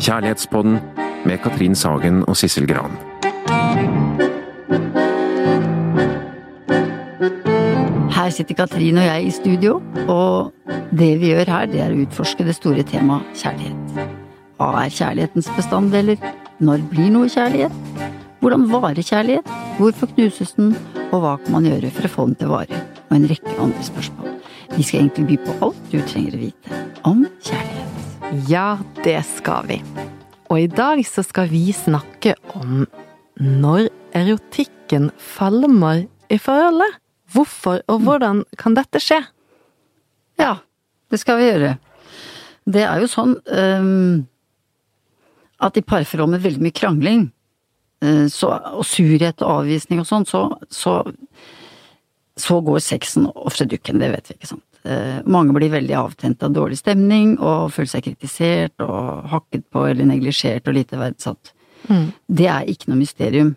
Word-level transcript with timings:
Kjærlighetspodden 0.00 0.78
med 1.28 1.38
Katrin 1.44 1.74
Sagen 1.76 2.22
og 2.28 2.36
Sissel 2.36 2.64
Gran. 2.68 2.94
Her 8.16 8.30
sitter 8.32 8.54
Katrin 8.56 8.96
og 8.96 9.04
jeg 9.04 9.26
i 9.26 9.30
studio, 9.30 9.82
og 10.08 10.52
det 10.96 11.10
vi 11.20 11.34
gjør 11.34 11.52
her, 11.52 11.66
det 11.68 11.82
er 11.84 11.92
å 11.92 12.00
utforske 12.00 12.46
det 12.48 12.56
store 12.56 12.84
temaet 12.88 13.28
kjærlighet. 13.42 14.06
Hva 14.56 14.70
er 14.86 14.94
kjærlighetens 14.96 15.50
bestanddeler? 15.58 16.16
Når 16.64 16.86
blir 16.88 17.12
noe 17.12 17.28
kjærlighet? 17.28 17.76
Hvordan 18.40 18.68
varer 18.72 19.04
kjærlighet? 19.04 19.52
Hvorfor 19.76 20.08
knuses 20.14 20.56
den? 20.56 20.72
Og 21.10 21.20
hva 21.20 21.34
kan 21.44 21.58
man 21.58 21.68
gjøre 21.68 21.92
for 21.92 22.08
å 22.08 22.14
få 22.14 22.26
den 22.30 22.38
til 22.40 22.48
å 22.48 22.56
vare? 22.56 22.80
Og 23.10 23.18
en 23.18 23.28
rekke 23.28 23.58
andre 23.60 23.84
spørsmål. 23.84 24.32
Vi 24.78 24.86
skal 24.86 25.02
egentlig 25.02 25.28
by 25.34 25.38
på 25.44 25.58
alt 25.68 25.84
du 25.92 26.00
trenger 26.00 26.38
å 26.38 26.42
vite 26.46 26.80
om 27.04 27.26
kjærlighet. 27.42 27.69
Ja, 28.30 28.78
det 29.02 29.24
skal 29.26 29.66
vi. 29.66 29.76
Og 30.50 30.60
i 30.60 30.68
dag 30.70 31.00
så 31.06 31.22
skal 31.26 31.48
vi 31.50 31.72
snakke 31.74 32.36
om 32.54 32.84
når 33.42 33.88
erotikken 34.14 35.08
falmer 35.18 36.04
i 36.30 36.38
forholdet. 36.38 37.00
Hvorfor 37.34 37.82
og 37.90 38.04
hvordan 38.06 38.44
kan 38.58 38.76
dette 38.78 39.02
skje? 39.02 39.18
Ja, 40.38 40.60
det 41.10 41.18
skal 41.18 41.40
vi 41.40 41.48
gjøre. 41.48 41.72
Det 42.70 42.86
er 42.86 43.02
jo 43.02 43.10
sånn 43.10 43.34
um, 43.50 44.22
at 45.58 45.82
i 45.82 45.82
parforhold 45.82 46.30
med 46.30 46.46
veldig 46.46 46.62
mye 46.62 46.78
krangling 46.78 47.28
uh, 48.06 48.30
så, 48.30 48.54
og 48.78 48.86
surhet 48.86 49.42
og 49.42 49.64
avvisning 49.64 50.04
og 50.04 50.06
sånn, 50.06 50.30
så, 50.30 50.46
så, 50.70 51.00
så 52.38 52.62
går 52.62 52.78
sexen 52.92 53.26
ofte 53.34 53.66
dukken. 53.66 53.98
Det 53.98 54.14
vet 54.14 54.30
vi, 54.30 54.38
ikke 54.38 54.54
sant. 54.54 54.69
Uh, 54.80 55.20
mange 55.28 55.52
blir 55.52 55.72
veldig 55.74 55.96
avtent 55.98 56.42
av 56.46 56.54
dårlig 56.56 56.78
stemning 56.80 57.34
og 57.36 57.72
føler 57.74 57.90
seg 57.90 58.06
kritisert 58.06 58.80
og 58.80 59.26
hakket 59.28 59.66
på 59.68 59.82
eller 59.90 60.08
neglisjert 60.08 60.70
og 60.70 60.78
lite 60.78 61.00
verdsatt. 61.00 61.52
Mm. 61.88 62.06
Det 62.26 62.48
er 62.48 62.70
ikke 62.70 62.88
noe 62.88 63.02
mysterium. 63.02 63.54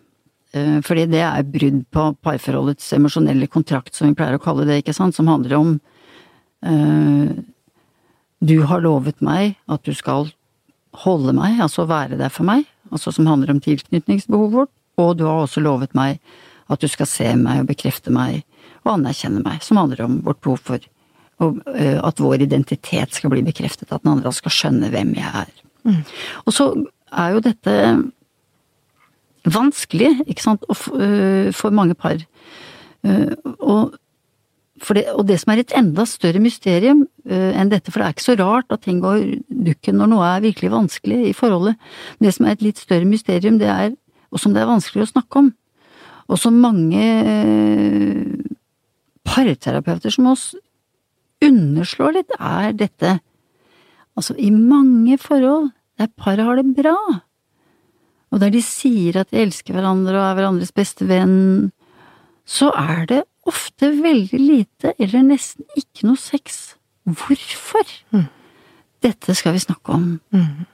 Eh, 0.54 0.78
fordi 0.86 1.08
det 1.10 1.22
er 1.26 1.46
brudd 1.50 1.80
på 1.90 2.04
parforholdets 2.22 2.92
emosjonelle 2.94 3.48
kontrakt, 3.50 3.94
som 3.96 4.06
vi 4.06 4.14
pleier 4.18 4.38
å 4.38 4.42
kalle 4.42 4.66
det, 4.68 4.82
ikke 4.82 4.94
sant, 4.94 5.16
som 5.16 5.26
handler 5.30 5.56
om 5.58 5.74
eh, 6.62 7.34
Du 8.44 8.58
har 8.68 8.84
lovet 8.84 9.22
meg 9.24 9.56
at 9.66 9.82
du 9.82 9.94
skal 9.96 10.28
holde 11.04 11.34
meg, 11.34 11.58
altså 11.64 11.88
være 11.90 12.20
der 12.20 12.30
for 12.30 12.46
meg, 12.46 12.68
altså 12.92 13.10
som 13.14 13.26
handler 13.26 13.50
om 13.50 13.62
tilknytningsbehovet 13.64 14.54
vårt, 14.54 14.74
og 15.00 15.16
du 15.18 15.24
har 15.26 15.42
også 15.42 15.64
lovet 15.64 15.94
meg 15.96 16.20
at 16.70 16.80
du 16.80 16.86
skal 16.88 17.08
se 17.10 17.32
meg 17.40 17.64
og 17.64 17.70
bekrefte 17.72 18.12
meg 18.14 18.44
og 18.84 18.94
anerkjenne 18.94 19.42
meg, 19.42 19.58
som 19.64 19.80
handler 19.80 20.04
om 20.04 20.20
vårt 20.22 20.42
behov 20.44 20.62
for 20.62 20.86
og, 21.42 21.62
uh, 21.66 22.00
at 22.06 22.20
vår 22.22 22.44
identitet 22.46 23.16
skal 23.16 23.32
bli 23.32 23.42
bekreftet, 23.46 23.90
at 23.90 24.04
den 24.04 24.12
andre 24.12 24.32
skal 24.32 24.54
skjønne 24.54 24.90
hvem 24.92 25.14
jeg 25.18 25.30
er. 25.44 25.54
Mm. 25.84 26.02
Og 26.46 26.54
så 26.54 26.68
er 27.12 27.34
jo 27.34 27.42
dette 27.44 27.74
vanskelig, 29.44 30.14
ikke 30.26 30.42
sant, 30.42 30.64
øh, 30.70 31.52
for 31.52 31.70
mange 31.70 31.94
par. 31.94 32.16
Øh, 33.04 33.32
og, 33.60 33.92
det, 34.88 35.04
og 35.12 35.28
det 35.28 35.40
som 35.40 35.52
er 35.52 35.60
et 35.60 35.74
enda 35.76 36.04
større 36.08 36.40
mysterium 36.40 37.04
enn 37.24 37.70
dette, 37.70 37.92
for 37.92 38.00
det 38.00 38.06
er 38.06 38.14
ikke 38.16 38.24
så 38.24 38.36
rart 38.40 38.72
at 38.72 38.82
ting 38.84 39.02
går 39.02 39.20
dukken 39.48 40.00
når 40.00 40.10
noe 40.10 40.24
er 40.28 40.44
virkelig 40.44 40.72
vanskelig 40.72 41.20
i 41.28 41.36
forholdet, 41.36 41.76
men 42.18 42.26
det 42.26 42.34
som 42.36 42.46
er 42.46 42.56
et 42.56 42.64
litt 42.64 42.80
større 42.80 43.08
mysterium, 43.08 43.58
det 43.60 43.68
er, 43.68 43.94
og 44.32 44.40
som 44.40 44.52
det 44.52 44.64
er 44.64 44.72
vanskelig 44.72 45.06
å 45.06 45.12
snakke 45.12 45.40
om, 45.44 45.52
og 46.28 46.40
som 46.40 46.58
mange 46.60 47.04
parterapeuter 49.24 50.12
som 50.12 50.28
oss 50.32 50.50
underslår 51.48 52.18
litt, 52.18 52.34
er 52.38 52.74
dette 52.76 53.18
Altså, 54.14 54.36
i 54.38 54.46
mange 54.54 55.16
forhold 55.18 55.72
der 55.98 56.06
paret 56.14 56.46
har 56.46 56.54
det 56.54 56.68
bra, 56.76 56.94
og 58.30 58.40
der 58.42 58.52
de 58.54 58.60
sier 58.62 59.20
at 59.20 59.32
de 59.32 59.40
elsker 59.42 59.74
hverandre 59.74 60.14
og 60.14 60.26
er 60.28 60.36
hverandres 60.38 60.70
beste 60.74 61.06
venn, 61.06 61.72
så 62.46 62.70
er 62.78 63.08
det 63.10 63.20
ofte 63.50 63.90
veldig 63.90 64.38
lite, 64.38 64.94
eller 64.98 65.26
nesten 65.26 65.66
ikke 65.78 66.06
noe 66.08 66.20
sex. 66.20 66.76
Hvorfor? 67.04 67.90
Mm. 68.14 68.26
Dette 69.02 69.34
skal 69.36 69.54
vi 69.54 69.64
snakke 69.66 69.98
om. 69.98 70.06
Mm. 70.34 70.64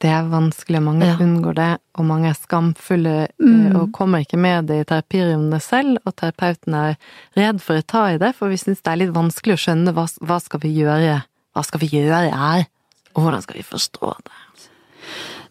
Det 0.00 0.08
er 0.08 0.28
vanskelig, 0.32 0.80
mange 0.80 1.08
ja. 1.10 1.16
unngår 1.20 1.56
det, 1.58 1.70
og 2.00 2.06
mange 2.08 2.30
er 2.30 2.38
skamfulle 2.38 3.16
eh, 3.26 3.32
mm. 3.40 3.74
og 3.76 3.90
kommer 3.96 4.24
ikke 4.24 4.40
med 4.40 4.70
det 4.70 4.78
i 4.80 4.86
terapirommene 4.88 5.60
selv, 5.60 5.98
og 6.08 6.14
terapeuten 6.16 6.76
er 6.78 6.94
redd 7.36 7.60
for 7.64 7.80
å 7.80 7.84
ta 7.84 8.06
i 8.14 8.20
det, 8.22 8.32
for 8.38 8.52
vi 8.52 8.60
syns 8.60 8.80
det 8.80 8.94
er 8.94 9.02
litt 9.02 9.16
vanskelig 9.16 9.58
å 9.58 9.64
skjønne 9.66 9.92
hva, 9.96 10.06
hva 10.24 10.38
skal 10.40 10.62
vi 10.64 10.72
gjøre, 10.78 11.18
hva 11.52 11.66
skal 11.66 11.84
vi 11.84 11.90
gjøre 11.92 12.22
her, 12.32 12.64
og 13.12 13.26
hvordan 13.26 13.44
skal 13.44 13.60
vi 13.60 13.66
forstå 13.66 14.14
det? 14.24 14.40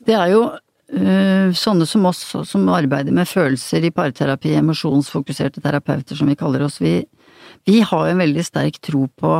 Det 0.08 0.18
er 0.18 0.34
jo 0.34 0.44
Eh, 0.90 1.52
sånne 1.54 1.86
som 1.86 2.06
oss, 2.10 2.24
som 2.50 2.70
arbeider 2.74 3.14
med 3.14 3.30
følelser 3.30 3.84
i 3.86 3.92
parterapi, 3.94 4.56
emosjonsfokuserte 4.58 5.62
terapeuter 5.62 6.18
som 6.18 6.30
vi 6.32 6.38
kaller 6.40 6.64
oss, 6.66 6.80
vi, 6.82 7.04
vi 7.70 7.84
har 7.86 8.08
en 8.10 8.22
veldig 8.24 8.46
sterk 8.48 8.80
tro 8.82 9.04
på 9.14 9.34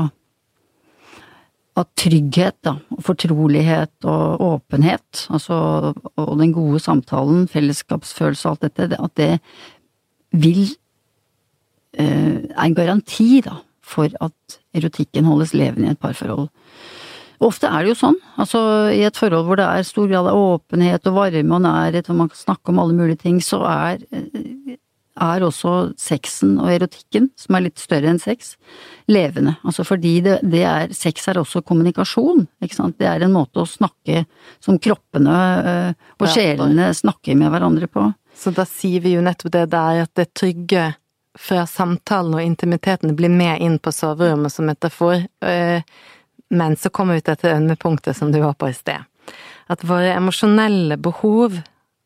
at 1.80 1.90
trygghet, 2.00 2.58
da, 2.66 2.76
og 2.96 3.04
fortrolighet 3.08 4.08
og 4.10 4.44
åpenhet, 4.50 5.26
altså, 5.34 5.58
og 6.20 6.36
den 6.40 6.54
gode 6.56 6.82
samtalen, 6.84 7.48
fellesskapsfølelse 7.52 8.50
og 8.50 8.58
alt 8.58 8.78
dette, 8.80 9.00
at 9.00 9.16
det 9.20 9.32
vil 10.36 10.64
eh, 11.98 12.46
er 12.50 12.66
en 12.66 12.78
garanti, 12.78 13.42
da, 13.46 13.60
for 13.82 14.12
at 14.22 14.60
erotikken 14.78 15.26
holdes 15.26 15.56
levende 15.58 15.90
i 15.90 15.96
et 15.96 16.02
parforhold. 16.02 16.50
Ofte 17.40 17.70
er 17.72 17.86
det 17.86 17.94
jo 17.94 18.00
sånn, 18.02 18.18
altså 18.36 18.60
i 18.92 19.00
et 19.08 19.16
forhold 19.16 19.46
hvor 19.48 19.56
det 19.56 19.66
er 19.66 19.86
stor 19.88 20.10
grad 20.12 20.28
av 20.28 20.36
åpenhet 20.36 21.06
og 21.08 21.16
varme 21.16 21.56
og 21.56 21.64
nærhet, 21.64 22.10
og 22.12 22.18
man 22.20 22.32
kan 22.32 22.42
snakke 22.42 22.74
om 22.74 22.82
alle 22.84 22.98
mulige 22.98 23.22
ting, 23.22 23.40
så 23.40 23.62
er, 23.64 24.04
er 25.22 25.44
også 25.46 25.74
sexen 26.00 26.58
og 26.62 26.72
erotikken, 26.74 27.30
som 27.40 27.58
er 27.58 27.66
litt 27.68 27.82
større 27.82 28.12
enn 28.12 28.22
sex, 28.22 28.54
levende. 29.12 29.56
Altså 29.68 29.86
fordi 29.88 30.16
det, 30.26 30.40
det 30.48 30.64
er 30.68 30.94
Sex 30.96 31.28
er 31.32 31.40
også 31.42 31.62
kommunikasjon, 31.68 32.46
ikke 32.64 32.78
sant. 32.78 32.98
Det 33.00 33.08
er 33.10 33.26
en 33.26 33.36
måte 33.36 33.64
å 33.64 33.70
snakke 33.70 34.24
som 34.64 34.80
kroppene 34.82 35.38
øh, 35.72 36.08
og 36.20 36.32
sjelene 36.32 36.90
snakker 36.96 37.38
med 37.40 37.54
hverandre 37.54 37.90
på. 37.92 38.08
Så 38.40 38.54
da 38.56 38.66
sier 38.68 39.04
vi 39.04 39.16
jo 39.18 39.24
nettopp 39.26 39.54
det 39.56 39.66
der 39.74 40.04
at 40.06 40.14
det 40.18 40.32
trygge 40.38 40.92
fra 41.40 41.66
samtalen 41.70 42.36
og 42.36 42.44
intimiteten 42.44 43.16
blir 43.16 43.32
med 43.32 43.62
inn 43.64 43.78
på 43.80 43.94
soverommet 43.96 44.54
som 44.54 44.68
metafor. 44.70 45.26
Øh, 45.46 45.82
men 46.50 46.76
så 46.76 46.90
kommer 46.90 47.18
vi 47.18 47.24
til 47.24 47.36
dette 47.36 47.54
ømmepunktet 47.54 48.18
som 48.18 48.32
du 48.34 48.40
var 48.42 48.56
på 48.58 48.72
i 48.72 48.78
sted. 48.78 49.04
At 49.70 49.84
våre 49.86 50.16
emosjonelle 50.16 50.98
behov 50.98 51.60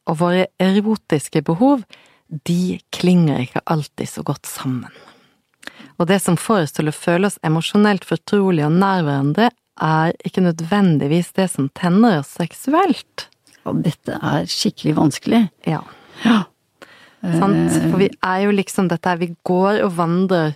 og 0.03 0.17
våre 0.19 0.49
erotiske 0.61 1.43
behov, 1.47 1.85
de 2.27 2.79
klinger 2.95 3.43
ikke 3.43 3.63
alltid 3.65 4.09
så 4.09 4.23
godt 4.25 4.49
sammen. 4.49 4.91
Og 6.01 6.07
det 6.09 6.19
som 6.23 6.37
får 6.39 6.65
oss 6.65 6.75
til 6.75 6.89
å 6.89 6.95
føle 6.95 7.29
oss 7.29 7.39
emosjonelt 7.45 8.05
fortrolige 8.07 8.67
og 8.67 8.79
nær 8.81 9.03
hverandre, 9.05 9.51
er 9.81 10.13
ikke 10.25 10.43
nødvendigvis 10.45 11.31
det 11.37 11.47
som 11.53 11.69
tenner 11.77 12.19
oss 12.21 12.33
seksuelt. 12.37 13.27
Og 13.69 13.79
dette 13.85 14.17
er 14.17 14.49
skikkelig 14.49 14.97
vanskelig. 14.97 15.45
Ja. 15.69 15.81
ja. 16.25 16.41
Sant? 17.23 17.71
For 17.77 18.01
vi 18.01 18.09
er 18.11 18.43
jo 18.45 18.53
liksom 18.53 18.89
dette 18.91 19.09
her, 19.09 19.21
vi 19.21 19.31
går 19.47 19.81
og 19.85 19.95
vandrer 19.97 20.53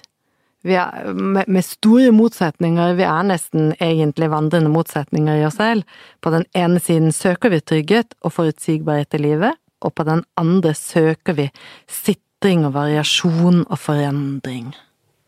vi 0.67 0.75
er 0.75 1.13
med, 1.13 1.47
med, 1.47 1.63
store 1.63 2.09
motsetninger, 2.11 2.97
vi 2.97 3.05
er 3.07 3.27
nesten 3.29 3.69
egentlig 3.83 4.27
vandrende 4.33 4.71
motsetninger 4.73 5.39
i 5.39 5.45
oss 5.47 5.59
selv. 5.61 5.85
På 6.19 6.33
den 6.33 6.43
ene 6.57 6.81
siden 6.83 7.13
søker 7.15 7.53
vi 7.53 7.61
trygghet 7.61 8.17
og 8.25 8.33
forutsigbarhet 8.35 9.15
i 9.15 9.21
livet, 9.29 9.59
og 9.81 9.93
på 9.93 10.05
den 10.07 10.23
andre 10.37 10.73
søker 10.77 11.37
vi 11.37 11.49
sitring 11.89 12.65
og 12.67 12.75
variasjon 12.77 13.65
og 13.65 13.79
forandring. 13.79 14.71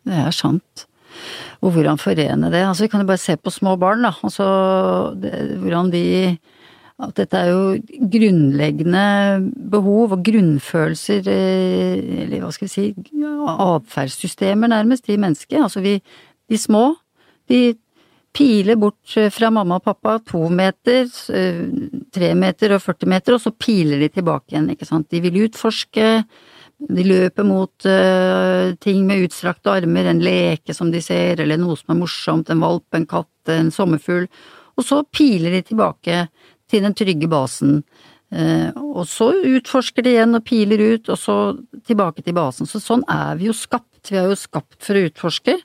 Det 0.07 0.21
er 0.25 0.31
sant. 0.35 0.85
Og 1.61 1.73
hvordan 1.75 1.99
forene 1.99 2.51
det? 2.53 2.63
Altså, 2.63 2.85
vi 2.85 2.91
kan 2.93 3.03
jo 3.03 3.09
bare 3.09 3.21
se 3.21 3.35
på 3.37 3.51
små 3.51 3.75
barn, 3.75 4.05
da. 4.05 4.13
Altså, 4.23 4.45
det, 5.19 5.33
hvordan 5.59 5.91
de 5.91 6.05
at 6.99 7.15
dette 7.15 7.39
er 7.39 7.49
jo 7.53 8.07
grunnleggende 8.11 9.03
behov 9.71 10.15
og 10.17 10.23
grunnfølelser, 10.27 11.29
eh, 11.31 12.23
eller 12.25 12.41
hva 12.43 12.49
skal 12.51 12.67
vi 12.67 12.73
si, 12.73 12.87
atferdssystemer 13.55 14.67
nærmest 14.67 15.07
i 15.07 15.15
mennesket. 15.15 15.61
Altså 15.63 15.79
vi, 15.85 15.95
de 16.51 16.57
små, 16.59 16.97
de 17.49 17.77
piler 18.39 18.77
bort 18.79 19.17
fra 19.35 19.49
mamma 19.51 19.79
og 19.79 19.85
pappa 19.89 20.15
to 20.23 20.45
meter, 20.53 21.09
eh, 21.35 21.65
tre 22.15 22.31
meter 22.39 22.77
og 22.77 22.83
40 22.85 23.11
meter, 23.11 23.35
og 23.35 23.43
så 23.43 23.51
piler 23.51 23.99
de 23.99 24.09
tilbake 24.15 24.53
igjen, 24.53 24.69
ikke 24.71 24.87
sant. 24.87 25.09
De 25.11 25.19
vil 25.25 25.41
utforske, 25.45 26.07
de 26.79 27.03
løper 27.03 27.43
mot 27.43 27.87
uh, 27.91 28.71
ting 28.79 29.01
med 29.03 29.25
utstrakte 29.25 29.73
armer, 29.73 30.07
en 30.07 30.21
leke 30.23 30.71
som 30.71 30.93
de 30.93 31.01
ser, 31.03 31.41
eller 31.43 31.59
noe 31.59 31.75
som 31.75 31.91
er 31.91 31.99
morsomt, 31.99 32.49
en 32.53 32.63
valp, 32.63 32.87
en 32.95 33.07
katt, 33.09 33.51
en 33.51 33.67
sommerfugl, 33.75 34.29
og 34.79 34.87
så 34.87 35.01
piler 35.11 35.57
de 35.57 35.65
tilbake 35.73 36.21
til 36.71 36.85
den 36.85 36.95
trygge 36.95 37.27
basen. 37.27 37.81
Eh, 38.29 38.69
og 38.77 39.07
så 39.09 39.31
utforsker 39.33 40.05
de 40.05 40.13
igjen 40.13 40.37
og 40.37 40.45
piler 40.47 40.83
ut, 40.93 41.09
og 41.09 41.17
så 41.19 41.37
tilbake 41.89 42.23
til 42.23 42.37
basen. 42.37 42.69
Så 42.69 42.81
sånn 42.83 43.03
er 43.09 43.39
vi 43.39 43.49
jo 43.49 43.55
skapt. 43.57 43.85
Vi 44.07 44.19
er 44.21 44.29
jo 44.31 44.37
skapt 44.39 44.79
for 44.85 44.95
å 44.95 45.07
utforske. 45.09 45.57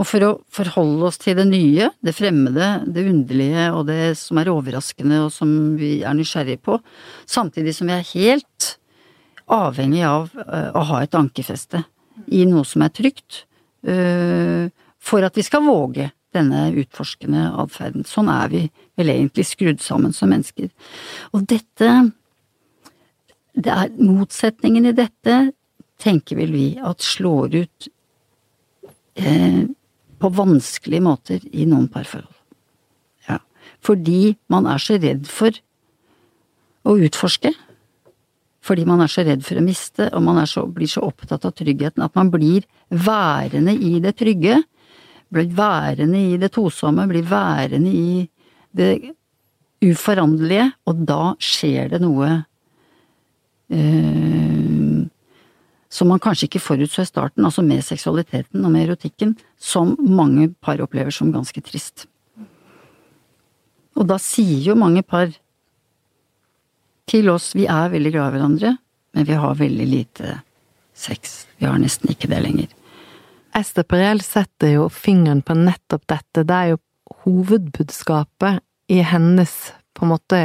Og 0.00 0.06
for 0.08 0.24
å 0.24 0.30
forholde 0.48 1.08
oss 1.10 1.20
til 1.20 1.36
det 1.36 1.44
nye, 1.50 1.90
det 2.00 2.14
fremmede, 2.16 2.68
det 2.88 3.04
underlige 3.10 3.66
og 3.76 3.84
det 3.90 4.14
som 4.18 4.40
er 4.40 4.48
overraskende 4.52 5.18
og 5.26 5.32
som 5.34 5.50
vi 5.76 5.98
er 6.00 6.16
nysgjerrige 6.16 6.62
på, 6.64 6.78
samtidig 7.28 7.74
som 7.76 7.90
vi 7.90 7.98
er 7.98 8.12
helt 8.14 8.70
avhengig 9.50 10.04
av 10.06 10.30
uh, 10.38 10.70
å 10.78 10.86
ha 10.92 11.02
et 11.04 11.16
ankerfeste 11.18 11.82
i 12.32 12.46
noe 12.48 12.64
som 12.68 12.84
er 12.86 12.94
trygt, 12.96 13.44
uh, 13.88 14.70
for 15.00 15.26
at 15.26 15.36
vi 15.36 15.44
skal 15.44 15.66
våge 15.66 16.08
denne 16.32 16.68
utforskende 16.78 17.48
atferden. 17.60 18.06
Sånn 18.06 18.30
er 18.32 18.48
vi 18.52 18.62
vel 18.96 19.12
egentlig 19.12 19.48
skrudd 19.48 19.82
sammen 19.82 20.14
som 20.16 20.30
mennesker. 20.32 20.70
Og 21.34 21.44
dette 21.50 21.90
det 23.60 23.72
er 23.74 23.90
Motsetningen 23.98 24.86
i 24.86 24.94
dette 24.96 25.40
tenker 26.00 26.38
vel 26.38 26.52
vi 26.54 26.66
at 26.78 27.02
slår 27.04 27.56
ut 27.58 27.88
eh, 29.18 29.66
på 30.20 30.30
vanskelige 30.36 31.04
måter 31.04 31.44
i 31.52 31.66
noen 31.68 31.88
parforhold. 31.92 32.36
Ja. 33.28 33.40
Fordi 33.84 34.36
man 34.52 34.68
er 34.70 34.82
så 34.82 34.98
redd 35.00 35.26
for 35.30 35.56
å 36.84 36.96
utforske. 37.00 37.52
Fordi 38.60 38.84
man 38.88 39.00
er 39.00 39.08
så 39.08 39.24
redd 39.24 39.44
for 39.46 39.56
å 39.56 39.64
miste, 39.64 40.10
og 40.12 40.24
man 40.24 40.42
så, 40.48 40.66
blir 40.68 40.90
så 40.90 41.06
opptatt 41.08 41.46
av 41.48 41.54
tryggheten 41.56 42.04
at 42.04 42.16
man 42.18 42.32
blir 42.32 42.66
værende 42.92 43.72
i 43.72 43.96
det 44.04 44.18
trygge. 44.20 44.60
Blir 45.32 45.48
værende 45.56 46.20
i 46.20 46.36
det 46.40 46.52
tosomme, 46.56 47.06
blir 47.08 47.24
værende 47.28 47.90
i 47.90 48.28
det 48.76 48.92
uforanderlige, 49.80 50.68
og 50.84 51.04
da 51.08 51.22
skjer 51.40 51.94
det 51.94 52.02
noe 52.02 52.28
eh, 53.72 54.79
som 55.90 56.08
man 56.08 56.22
kanskje 56.22 56.46
ikke 56.46 56.62
forutså 56.62 57.02
i 57.02 57.08
starten, 57.08 57.44
altså 57.44 57.64
med 57.66 57.82
seksualiteten 57.84 58.64
og 58.64 58.72
med 58.72 58.86
erotikken, 58.86 59.34
som 59.58 59.96
mange 59.98 60.52
par 60.62 60.80
opplever 60.82 61.10
som 61.14 61.32
ganske 61.34 61.62
trist. 61.66 62.06
Og 63.98 64.06
da 64.08 64.16
sier 64.22 64.62
jo 64.70 64.78
mange 64.78 65.02
par 65.02 65.32
til 67.10 67.30
oss 67.32 67.50
vi 67.58 67.66
er 67.66 67.90
veldig 67.90 68.12
glad 68.14 68.30
i 68.30 68.36
hverandre, 68.36 68.76
men 69.18 69.26
vi 69.26 69.38
har 69.42 69.58
veldig 69.58 69.88
lite 69.90 70.36
sex. 70.94 71.48
Vi 71.58 71.66
har 71.66 71.80
nesten 71.82 72.12
ikke 72.12 72.30
det 72.30 72.38
lenger. 72.44 72.70
Esther 73.56 73.82
Perel 73.82 74.22
setter 74.22 74.76
jo 74.76 74.86
fingeren 74.94 75.42
på 75.42 75.56
nettopp 75.58 76.06
dette. 76.06 76.44
Det 76.46 76.54
er 76.54 76.72
jo 76.74 76.82
hovedbudskapet 77.24 78.62
i 78.94 79.00
hennes 79.02 79.56
på 79.96 80.06
en 80.06 80.12
måte 80.12 80.42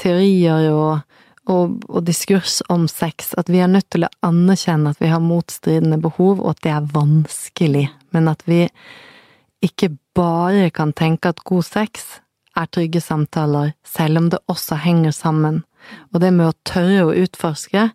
teorier 0.00 0.68
og 0.72 1.00
og, 1.48 1.80
og, 1.88 2.02
diskurs 2.04 2.60
om 2.68 2.86
sex, 2.88 3.32
at 3.38 3.48
vi 3.48 3.62
er 3.62 3.70
nødt 3.70 3.88
til 3.90 4.04
å 4.04 4.12
anerkjenne 4.26 4.92
at 4.92 5.00
vi 5.00 5.10
har 5.10 5.22
motstridende 5.24 6.00
behov, 6.02 6.42
og 6.42 6.52
at 6.52 6.64
det 6.66 6.74
er 6.74 6.90
vanskelig, 6.92 7.86
men 8.14 8.28
at 8.30 8.44
vi 8.48 8.66
ikke 9.64 9.92
bare 10.16 10.70
kan 10.74 10.92
tenke 10.96 11.32
at 11.32 11.42
god 11.48 11.64
sex 11.66 12.20
er 12.58 12.68
trygge 12.72 13.00
samtaler, 13.02 13.74
selv 13.86 14.20
om 14.20 14.30
det 14.32 14.40
også 14.50 14.80
henger 14.84 15.14
sammen. 15.16 15.62
Og 16.12 16.20
det 16.22 16.32
med 16.36 16.50
å 16.50 16.56
tørre 16.66 17.08
å 17.08 17.16
utforske, 17.16 17.88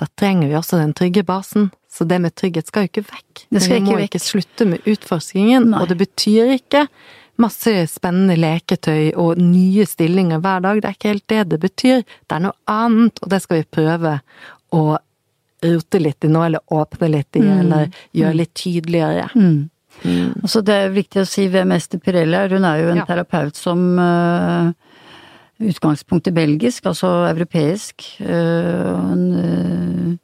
da 0.00 0.08
trenger 0.16 0.48
vi 0.48 0.56
også 0.56 0.80
den 0.80 0.94
trygge 0.96 1.24
basen. 1.26 1.70
Så 1.90 2.06
det 2.08 2.20
med 2.22 2.36
trygghet 2.38 2.68
skal 2.70 2.86
jo 2.86 2.90
ikke 2.92 3.08
vekk. 3.08 3.42
Det 3.50 3.62
skal 3.64 3.80
vi 3.80 3.86
må 3.88 3.96
ikke 3.98 4.20
ikke 4.20 4.22
slutte 4.22 4.66
med 4.68 4.86
utforskingen, 4.88 5.72
Nei. 5.72 5.80
og 5.80 5.90
det 5.90 5.98
betyr 6.00 6.54
ikke 6.54 6.86
masse 7.40 7.72
spennende 7.90 8.36
leketøy 8.38 9.12
og 9.18 9.40
nye 9.40 9.86
stillinger 9.88 10.42
hver 10.44 10.64
dag. 10.64 10.80
Det 10.80 10.88
er 10.90 10.96
ikke 10.98 11.12
helt 11.14 11.28
det 11.32 11.42
det 11.52 11.60
betyr. 11.62 12.02
Det 12.04 12.36
er 12.36 12.44
noe 12.46 12.56
annet, 12.70 13.20
og 13.22 13.32
det 13.32 13.42
skal 13.44 13.60
vi 13.60 13.68
prøve 13.78 14.16
å 14.76 14.84
rote 15.64 16.00
litt 16.00 16.24
i 16.24 16.30
nå, 16.32 16.44
eller 16.46 16.60
åpne 16.72 17.10
litt 17.12 17.36
i, 17.36 17.40
Mm. 17.44 17.60
eller 17.60 17.90
gjøre 18.16 18.36
litt 18.36 18.54
tydeligere. 18.54 19.28
Mm. 19.34 19.70
Mm. 20.04 20.40
Altså 20.42 20.62
det 20.64 20.74
er 20.74 20.94
viktig 20.94 21.20
å 21.20 21.28
si 21.28 21.48
hvem 21.48 21.72
Ester 21.74 21.98
Pirelli 21.98 22.36
er. 22.36 22.48
Hun 22.48 22.64
er 22.64 22.76
jo 22.80 22.88
en 22.90 22.96
Ja. 23.02 23.04
terapeut 23.04 23.56
som 23.56 23.98
uh, 23.98 24.72
i 25.60 26.30
belgisk, 26.32 26.86
altså 26.86 27.28
europeisk. 27.28 28.02
Uh, 28.20 29.12
en 29.12 29.26
uh, 29.34 30.16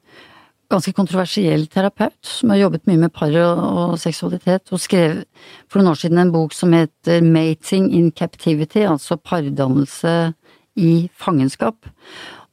ganske 0.72 0.92
kontroversiell 0.96 1.66
terapeut 1.70 2.18
som 2.26 2.50
har 2.52 2.64
jobbet 2.64 2.86
mye 2.88 3.04
med 3.04 3.14
par 3.14 3.34
og, 3.40 3.60
og 3.62 3.94
seksualitet. 4.02 4.66
Hun 4.72 4.82
skrev 4.82 5.22
for 5.70 5.80
noen 5.80 5.92
år 5.92 6.00
siden 6.00 6.22
en 6.22 6.32
bok 6.34 6.56
som 6.56 6.74
heter 6.76 7.22
Mating 7.24 7.88
in 7.94 8.10
Captivity, 8.10 8.82
altså 8.86 9.18
pardannelse 9.18 10.16
i 10.76 11.08
fangenskap. 11.16 11.88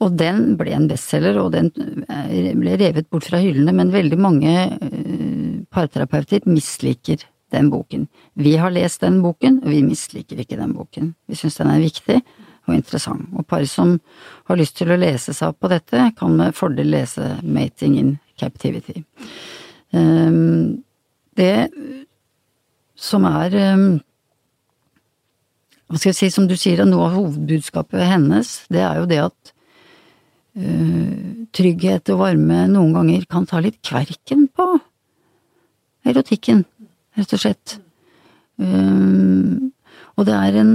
Og 0.04 0.16
den 0.20 0.56
ble 0.60 0.74
en 0.76 0.88
bestselger, 0.90 1.40
og 1.40 1.54
den 1.56 1.72
eh, 2.10 2.54
ble 2.58 2.78
revet 2.80 3.10
bort 3.12 3.28
fra 3.30 3.40
hyllene, 3.44 3.76
men 3.76 3.94
veldig 3.94 4.20
mange 4.20 4.54
eh, 4.54 5.62
parterapeuter 5.74 6.46
misliker 6.50 7.24
den 7.54 7.70
boken. 7.70 8.08
Vi 8.40 8.56
har 8.58 8.74
lest 8.74 9.04
den 9.04 9.22
boken, 9.24 9.62
og 9.64 9.70
vi 9.72 9.84
misliker 9.86 10.42
ikke 10.42 10.58
den 10.60 10.74
boken. 10.76 11.14
Vi 11.30 11.38
syns 11.40 11.60
den 11.60 11.72
er 11.72 11.84
viktig 11.84 12.22
og 12.68 12.76
interessant. 12.76 13.28
Og 13.36 13.46
par 13.48 13.66
som 13.70 13.98
har 14.48 14.60
lyst 14.60 14.78
til 14.80 14.94
å 14.94 15.00
lese 15.00 15.36
seg 15.36 15.52
opp 15.52 15.64
på 15.64 15.72
dette, 15.72 16.12
kan 16.18 16.38
med 16.38 16.56
fordel 16.56 16.92
lese 16.94 17.38
Mating 17.44 17.98
in 18.00 18.16
Captivity. 18.40 19.04
Um, 19.94 20.84
det 21.38 21.70
som 22.98 23.26
er 23.30 23.54
um, 23.76 23.88
Hva 25.90 26.00
skal 26.00 26.10
jeg 26.10 26.18
si, 26.18 26.30
som 26.34 26.48
du 26.50 26.56
sier, 26.58 26.82
noe 26.88 27.06
av 27.06 27.18
hovedbudskapet 27.20 28.08
hennes, 28.10 28.56
det 28.74 28.82
er 28.82 29.02
jo 29.02 29.10
det 29.10 29.20
at 29.22 29.52
uh, 30.58 31.44
trygghet 31.54 32.10
og 32.16 32.24
varme 32.24 32.64
noen 32.72 32.96
ganger 32.96 33.28
kan 33.30 33.46
ta 33.50 33.62
litt 33.62 33.78
kverken 33.86 34.48
på 34.50 34.72
erotikken, 36.10 36.64
rett 37.20 37.36
og 37.36 37.44
slett. 37.44 37.78
Um, 38.58 39.70
og 40.18 40.28
det 40.28 40.40
er 40.40 40.58
en 40.62 40.74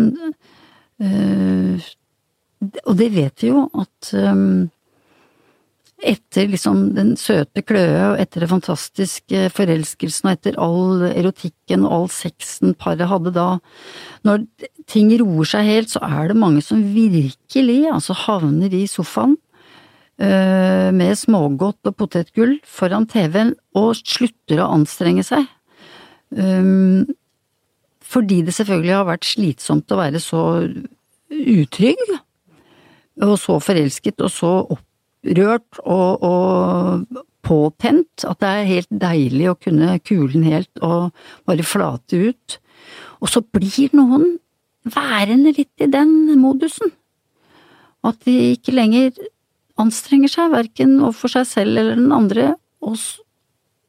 Og 1.01 2.95
det 2.99 3.13
vet 3.15 3.45
vi 3.45 3.53
jo 3.53 3.69
at 3.79 4.11
um, 4.19 4.67
etter 5.99 6.47
liksom 6.51 6.93
den 6.95 7.15
søte 7.19 7.63
kløe, 7.67 8.13
og 8.13 8.21
etter 8.23 8.45
det 8.45 8.51
fantastiske 8.53 9.49
forelskelsen, 9.55 10.29
og 10.29 10.37
etter 10.37 10.59
all 10.63 11.05
erotikken 11.09 11.87
og 11.87 11.95
all 11.97 12.09
sexen 12.15 12.77
paret 12.79 13.11
hadde 13.11 13.35
da, 13.35 13.49
når 14.27 14.45
ting 14.91 15.11
roer 15.19 15.51
seg 15.51 15.67
helt, 15.67 15.93
så 15.93 16.03
er 16.07 16.31
det 16.31 16.39
mange 16.39 16.63
som 16.65 16.85
virkelig 16.95 17.81
altså 17.91 18.17
havner 18.27 18.75
i 18.75 18.85
sofaen 18.91 19.37
øh, 20.23 20.91
med 20.95 21.19
smågodt 21.19 21.91
og 21.91 21.99
potetgull 21.99 22.59
foran 22.63 23.09
TV-en 23.11 23.55
og 23.79 23.95
slutter 23.99 24.63
å 24.63 24.71
anstrenge 24.79 25.27
seg. 25.27 25.47
Um, 26.31 27.09
fordi 28.09 28.41
det 28.47 28.55
selvfølgelig 28.57 28.95
har 28.97 29.09
vært 29.09 29.29
slitsomt 29.29 29.93
å 29.93 30.01
være 30.01 30.21
så 30.23 30.43
utrygg, 31.29 32.05
og 33.25 33.35
så 33.41 33.59
forelsket 33.61 34.23
og 34.25 34.31
så 34.33 34.53
opprørt 34.77 35.81
og, 35.83 36.25
og 36.25 37.25
påtent 37.45 38.25
at 38.29 38.41
det 38.43 38.51
er 38.51 38.69
helt 38.69 38.93
deilig 39.03 39.49
å 39.51 39.59
kunne 39.59 39.99
kulen 40.07 40.47
helt 40.47 40.83
og 40.85 41.11
bare 41.49 41.67
flate 41.67 42.21
ut. 42.31 42.59
Og 43.19 43.33
så 43.33 43.43
blir 43.43 43.95
noen 43.99 44.37
værende 44.89 45.53
litt 45.57 45.83
i 45.83 45.91
den 45.91 46.39
modusen. 46.41 46.93
At 48.07 48.21
de 48.25 48.55
ikke 48.55 48.77
lenger 48.77 49.17
anstrenger 49.79 50.31
seg, 50.31 50.53
verken 50.55 50.99
overfor 51.01 51.35
seg 51.37 51.49
selv 51.51 51.81
eller 51.81 51.99
den 51.99 52.15
andre, 52.15 52.53
og 52.83 52.99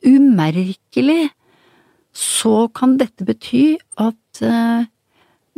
umerkelig 0.06 1.30
så 2.20 2.68
kan 2.76 2.98
dette 3.00 3.24
bety 3.28 3.78
at 4.02 4.42
eh, 4.44 4.88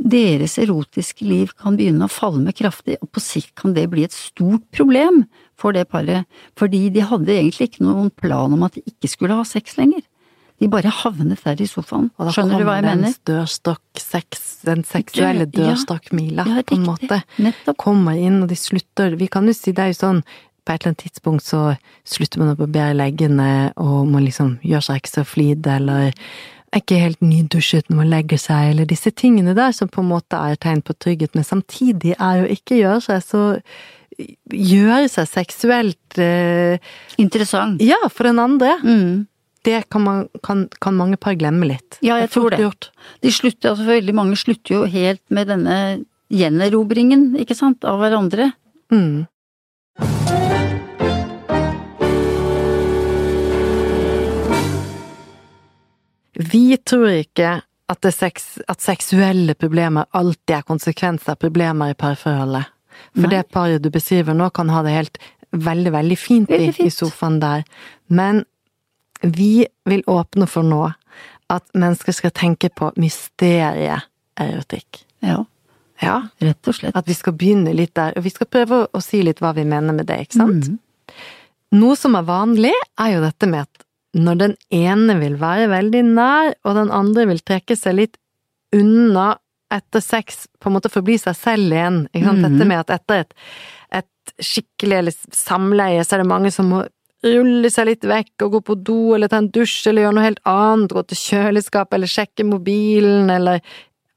deres 0.01 0.57
erotiske 0.61 1.25
liv 1.25 1.53
kan 1.59 1.77
begynne 1.77 2.05
å 2.07 2.11
falme 2.11 2.53
kraftig, 2.57 2.97
og 3.01 3.11
på 3.13 3.23
sikt 3.23 3.53
kan 3.59 3.75
det 3.77 3.87
bli 3.91 4.05
et 4.05 4.15
stort 4.15 4.63
problem 4.73 5.23
for 5.59 5.75
det 5.77 5.87
paret, 5.91 6.25
fordi 6.57 6.87
de 6.93 7.05
hadde 7.05 7.33
egentlig 7.33 7.69
ikke 7.69 7.85
noen 7.85 8.09
plan 8.13 8.53
om 8.53 8.65
at 8.65 8.77
de 8.77 8.85
ikke 8.89 9.11
skulle 9.11 9.37
ha 9.37 9.45
sex 9.47 9.77
lenger. 9.77 10.01
De 10.61 10.69
bare 10.69 10.91
havnet 10.93 11.41
der 11.41 11.61
i 11.63 11.65
sofaen. 11.65 12.11
Skjønner 12.21 12.61
du 12.61 12.67
hva 12.67 12.75
jeg 12.77 12.83
kommer 12.85 12.85
den 12.85 12.99
mener? 13.01 13.15
dørstokk 13.25 14.01
sex, 14.01 14.43
den 14.67 14.83
seksuelle 14.85 15.47
Ja, 15.47 15.53
dørstokkmila, 15.55 16.45
Ja, 16.45 16.61
på 16.61 16.77
en 16.77 16.85
måte. 16.85 17.17
Nettopp. 17.41 17.79
Kommer 17.81 18.19
inn, 18.21 18.43
og 18.43 18.51
de 18.51 18.57
slutter 18.59 19.17
Vi 19.17 19.29
kan 19.33 19.49
jo 19.49 19.55
si 19.57 19.73
det 19.73 19.87
er 19.87 19.93
jo 19.95 19.97
sånn 20.03 20.21
på 20.65 20.73
et 20.73 20.81
eller 20.81 20.91
annet 20.91 21.03
tidspunkt 21.05 21.45
så 21.45 21.61
slutter 22.07 22.41
man 22.41 22.53
å 22.53 22.57
barbere 22.59 22.97
leggene, 22.97 23.51
og 23.81 24.09
man 24.11 24.25
liksom 24.25 24.57
gjør 24.65 24.87
seg 24.87 25.01
ekstra 25.01 25.23
flid, 25.27 25.67
eller 25.67 26.11
er 26.71 26.83
ikke 26.83 26.99
helt 27.01 27.23
nydusjet 27.25 27.89
når 27.89 27.99
man 28.03 28.11
legger 28.11 28.39
seg, 28.39 28.71
eller 28.71 28.89
disse 28.89 29.11
tingene 29.11 29.55
der 29.57 29.73
som 29.75 29.89
på 29.91 30.03
en 30.03 30.11
måte 30.11 30.39
er 30.39 30.59
tegn 30.61 30.83
på 30.85 30.95
trygghet, 30.95 31.33
men 31.35 31.47
samtidig 31.47 32.13
er 32.17 32.43
jo 32.43 32.53
ikke 32.57 32.83
gjøre 32.83 33.01
seg 33.09 33.25
så 33.25 33.47
Gjøre 34.51 35.07
seg 35.09 35.27
seksuelt 35.29 36.17
eh, 36.19 36.81
Interessant. 37.17 37.79
Ja, 37.81 37.97
for 38.11 38.27
den 38.27 38.41
andre. 38.43 38.75
Mm. 38.83 39.23
Det 39.65 39.77
kan, 39.89 40.03
man, 40.03 40.19
kan, 40.45 40.65
kan 40.83 40.97
mange 40.97 41.17
par 41.17 41.37
glemme 41.39 41.69
litt. 41.69 41.97
Ja, 42.05 42.17
jeg 42.19 42.29
tror 42.33 42.51
det. 42.53 42.59
De 43.23 43.31
slutter, 43.33 43.71
altså 43.71 43.87
veldig 43.87 44.13
mange 44.17 44.37
slutter 44.37 44.75
jo 44.75 44.83
helt 44.89 45.23
med 45.33 45.49
denne 45.49 45.77
gjenerobringen, 46.33 47.31
ikke 47.41 47.57
sant, 47.57 47.87
av 47.87 48.03
hverandre. 48.03 48.51
Mm. 48.93 49.25
Vi 56.51 56.77
tror 56.77 57.09
ikke 57.21 57.61
at, 57.91 57.99
det 58.05 58.13
sex, 58.15 58.55
at 58.71 58.81
seksuelle 58.81 59.53
problemer 59.59 60.07
alltid 60.15 60.55
er 60.57 60.61
konsekvenser 60.67 61.35
av 61.35 61.41
problemer 61.41 61.91
i 61.91 61.97
parforholdet. 61.99 62.69
For 63.15 63.27
Nei. 63.27 63.33
det 63.33 63.43
paret 63.51 63.83
du 63.83 63.89
beskriver 63.91 64.35
nå, 64.37 64.49
kan 64.55 64.69
ha 64.71 64.81
det 64.85 64.93
helt 64.95 65.17
veldig, 65.51 65.91
veldig 65.91 66.17
fint, 66.19 66.49
Veldig 66.51 66.79
i, 66.79 66.87
i 66.87 66.93
sofaen 66.93 67.39
der. 67.41 67.63
Men 68.07 68.45
vi 69.21 69.65
vil 69.89 70.03
åpne 70.07 70.47
for 70.49 70.63
nå 70.65 70.85
at 71.51 71.65
mennesker 71.75 72.15
skal 72.15 72.31
tenke 72.31 72.69
på 72.71 72.91
mysterieerotikk. 73.01 75.03
Ja, 75.25 75.43
Ja, 76.01 76.15
rett 76.41 76.67
og 76.67 76.73
slett. 76.73 76.95
at 76.97 77.05
vi 77.05 77.13
skal 77.13 77.33
begynne 77.37 77.75
litt 77.77 77.93
der, 77.93 78.15
og 78.17 78.23
vi 78.23 78.29
skal 78.33 78.47
prøve 78.49 78.87
å 78.89 79.01
si 79.03 79.19
litt 79.21 79.39
hva 79.43 79.51
vi 79.53 79.61
mener 79.67 79.93
med 79.93 80.07
det, 80.09 80.17
ikke 80.23 80.39
sant? 80.39 80.69
Mm. 80.71 80.79
Noe 81.77 81.95
som 81.95 82.15
er 82.17 82.23
vanlig, 82.25 82.71
er 82.97 83.11
jo 83.13 83.19
dette 83.21 83.45
med 83.47 83.67
at 83.67 83.85
når 84.17 84.39
den 84.41 84.55
ene 84.75 85.15
vil 85.21 85.37
være 85.39 85.69
veldig 85.71 86.01
nær, 86.09 86.55
og 86.67 86.75
den 86.75 86.91
andre 86.91 87.27
vil 87.29 87.43
trekke 87.45 87.77
seg 87.79 87.97
litt 87.99 88.17
unna 88.75 89.35
etter 89.71 90.03
sex, 90.03 90.45
på 90.59 90.67
en 90.67 90.75
måte 90.75 90.91
forbli 90.91 91.15
seg 91.19 91.37
selv 91.37 91.71
igjen, 91.71 92.01
ikke 92.11 92.27
sant? 92.27 92.41
Mhm. 92.41 92.47
Dette 92.47 92.67
med 92.67 92.81
at 92.81 92.95
etter 92.97 93.23
et, 93.23 93.33
et 94.01 94.33
skikkelig 94.43 95.13
samleie, 95.35 96.03
så 96.03 96.17
er 96.17 96.23
det 96.23 96.31
mange 96.31 96.51
som 96.51 96.67
må 96.71 96.83
rulle 97.21 97.69
seg 97.69 97.87
litt 97.87 98.05
vekk 98.07 98.45
og 98.45 98.55
gå 98.55 98.61
på 98.71 98.75
do 98.81 98.99
eller 99.15 99.29
ta 99.29 99.39
en 99.41 99.51
dusj 99.53 99.89
eller 99.89 100.07
gjøre 100.07 100.17
noe 100.17 100.25
helt 100.25 100.41
annet, 100.49 100.95
gå 100.95 101.03
til 101.07 101.21
kjøleskapet 101.21 101.97
eller 101.97 102.09
sjekke 102.09 102.47
mobilen, 102.49 103.29
eller 103.29 103.61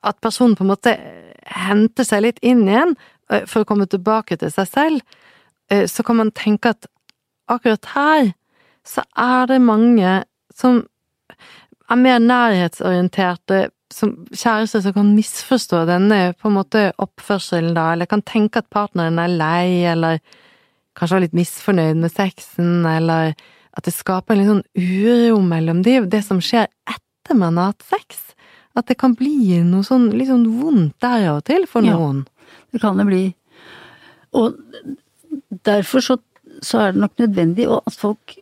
at 0.05 0.21
personen 0.25 0.57
på 0.57 0.65
en 0.65 0.73
måte 0.73 0.95
henter 1.45 2.09
seg 2.09 2.25
litt 2.25 2.41
inn 2.45 2.65
igjen 2.67 2.95
eh, 3.31 3.45
for 3.47 3.63
å 3.63 3.69
komme 3.69 3.87
tilbake 3.91 4.39
til 4.41 4.53
seg 4.53 4.71
selv, 4.71 5.21
eh, 5.71 5.85
så 5.91 6.05
kan 6.07 6.19
man 6.23 6.33
tenke 6.35 6.73
at 6.73 6.89
akkurat 7.53 7.93
her 7.93 8.33
så 8.87 9.05
er 9.17 9.47
det 9.50 9.61
mange 9.64 10.25
som 10.55 10.83
er 11.91 12.00
mer 12.00 12.21
nærhetsorienterte, 12.23 13.69
som 13.93 14.14
kjærester 14.33 14.83
som 14.83 14.95
kan 14.97 15.12
misforstå 15.14 15.85
denne 15.88 16.21
på 16.41 16.49
en 16.50 16.57
måte 16.57 16.87
oppførselen 17.03 17.75
da, 17.76 17.93
eller 17.93 18.09
kan 18.11 18.25
tenke 18.26 18.62
at 18.62 18.71
partneren 18.73 19.21
er 19.23 19.29
lei, 19.33 19.85
eller 19.93 20.19
kanskje 20.99 21.17
var 21.19 21.25
litt 21.26 21.37
misfornøyd 21.37 22.00
med 22.03 22.12
sexen, 22.14 22.87
eller 22.88 23.35
at 23.75 23.87
det 23.87 23.95
skaper 23.95 24.35
en 24.35 24.41
litt 24.41 24.50
sånn 24.50 24.64
uro 24.79 25.41
mellom 25.45 25.83
de, 25.87 25.99
det 26.11 26.23
som 26.26 26.41
skjer 26.43 26.69
etter 26.91 27.38
man 27.38 27.59
har 27.61 27.73
hatt 27.73 27.87
sex. 27.91 28.21
At 28.75 28.88
det 28.91 28.99
kan 28.99 29.14
bli 29.19 29.61
noe 29.67 29.87
sånn 29.87 30.09
litt 30.14 30.31
sånn 30.31 30.47
vondt 30.61 30.97
der 31.03 31.29
av 31.31 31.41
og 31.41 31.45
til 31.50 31.67
for 31.71 31.83
Ja. 31.87 31.95
noen. 31.95 32.25
Det 32.73 32.81
kan 32.83 32.99
det 32.99 33.07
bli. 33.07 33.25
Og 34.35 34.57
derfor 35.64 36.03
så, 36.03 36.17
så 36.62 36.81
er 36.81 36.93
det 36.93 37.00
nok 37.05 37.19
nødvendig 37.23 37.69
at 37.71 37.95
folk 37.95 38.35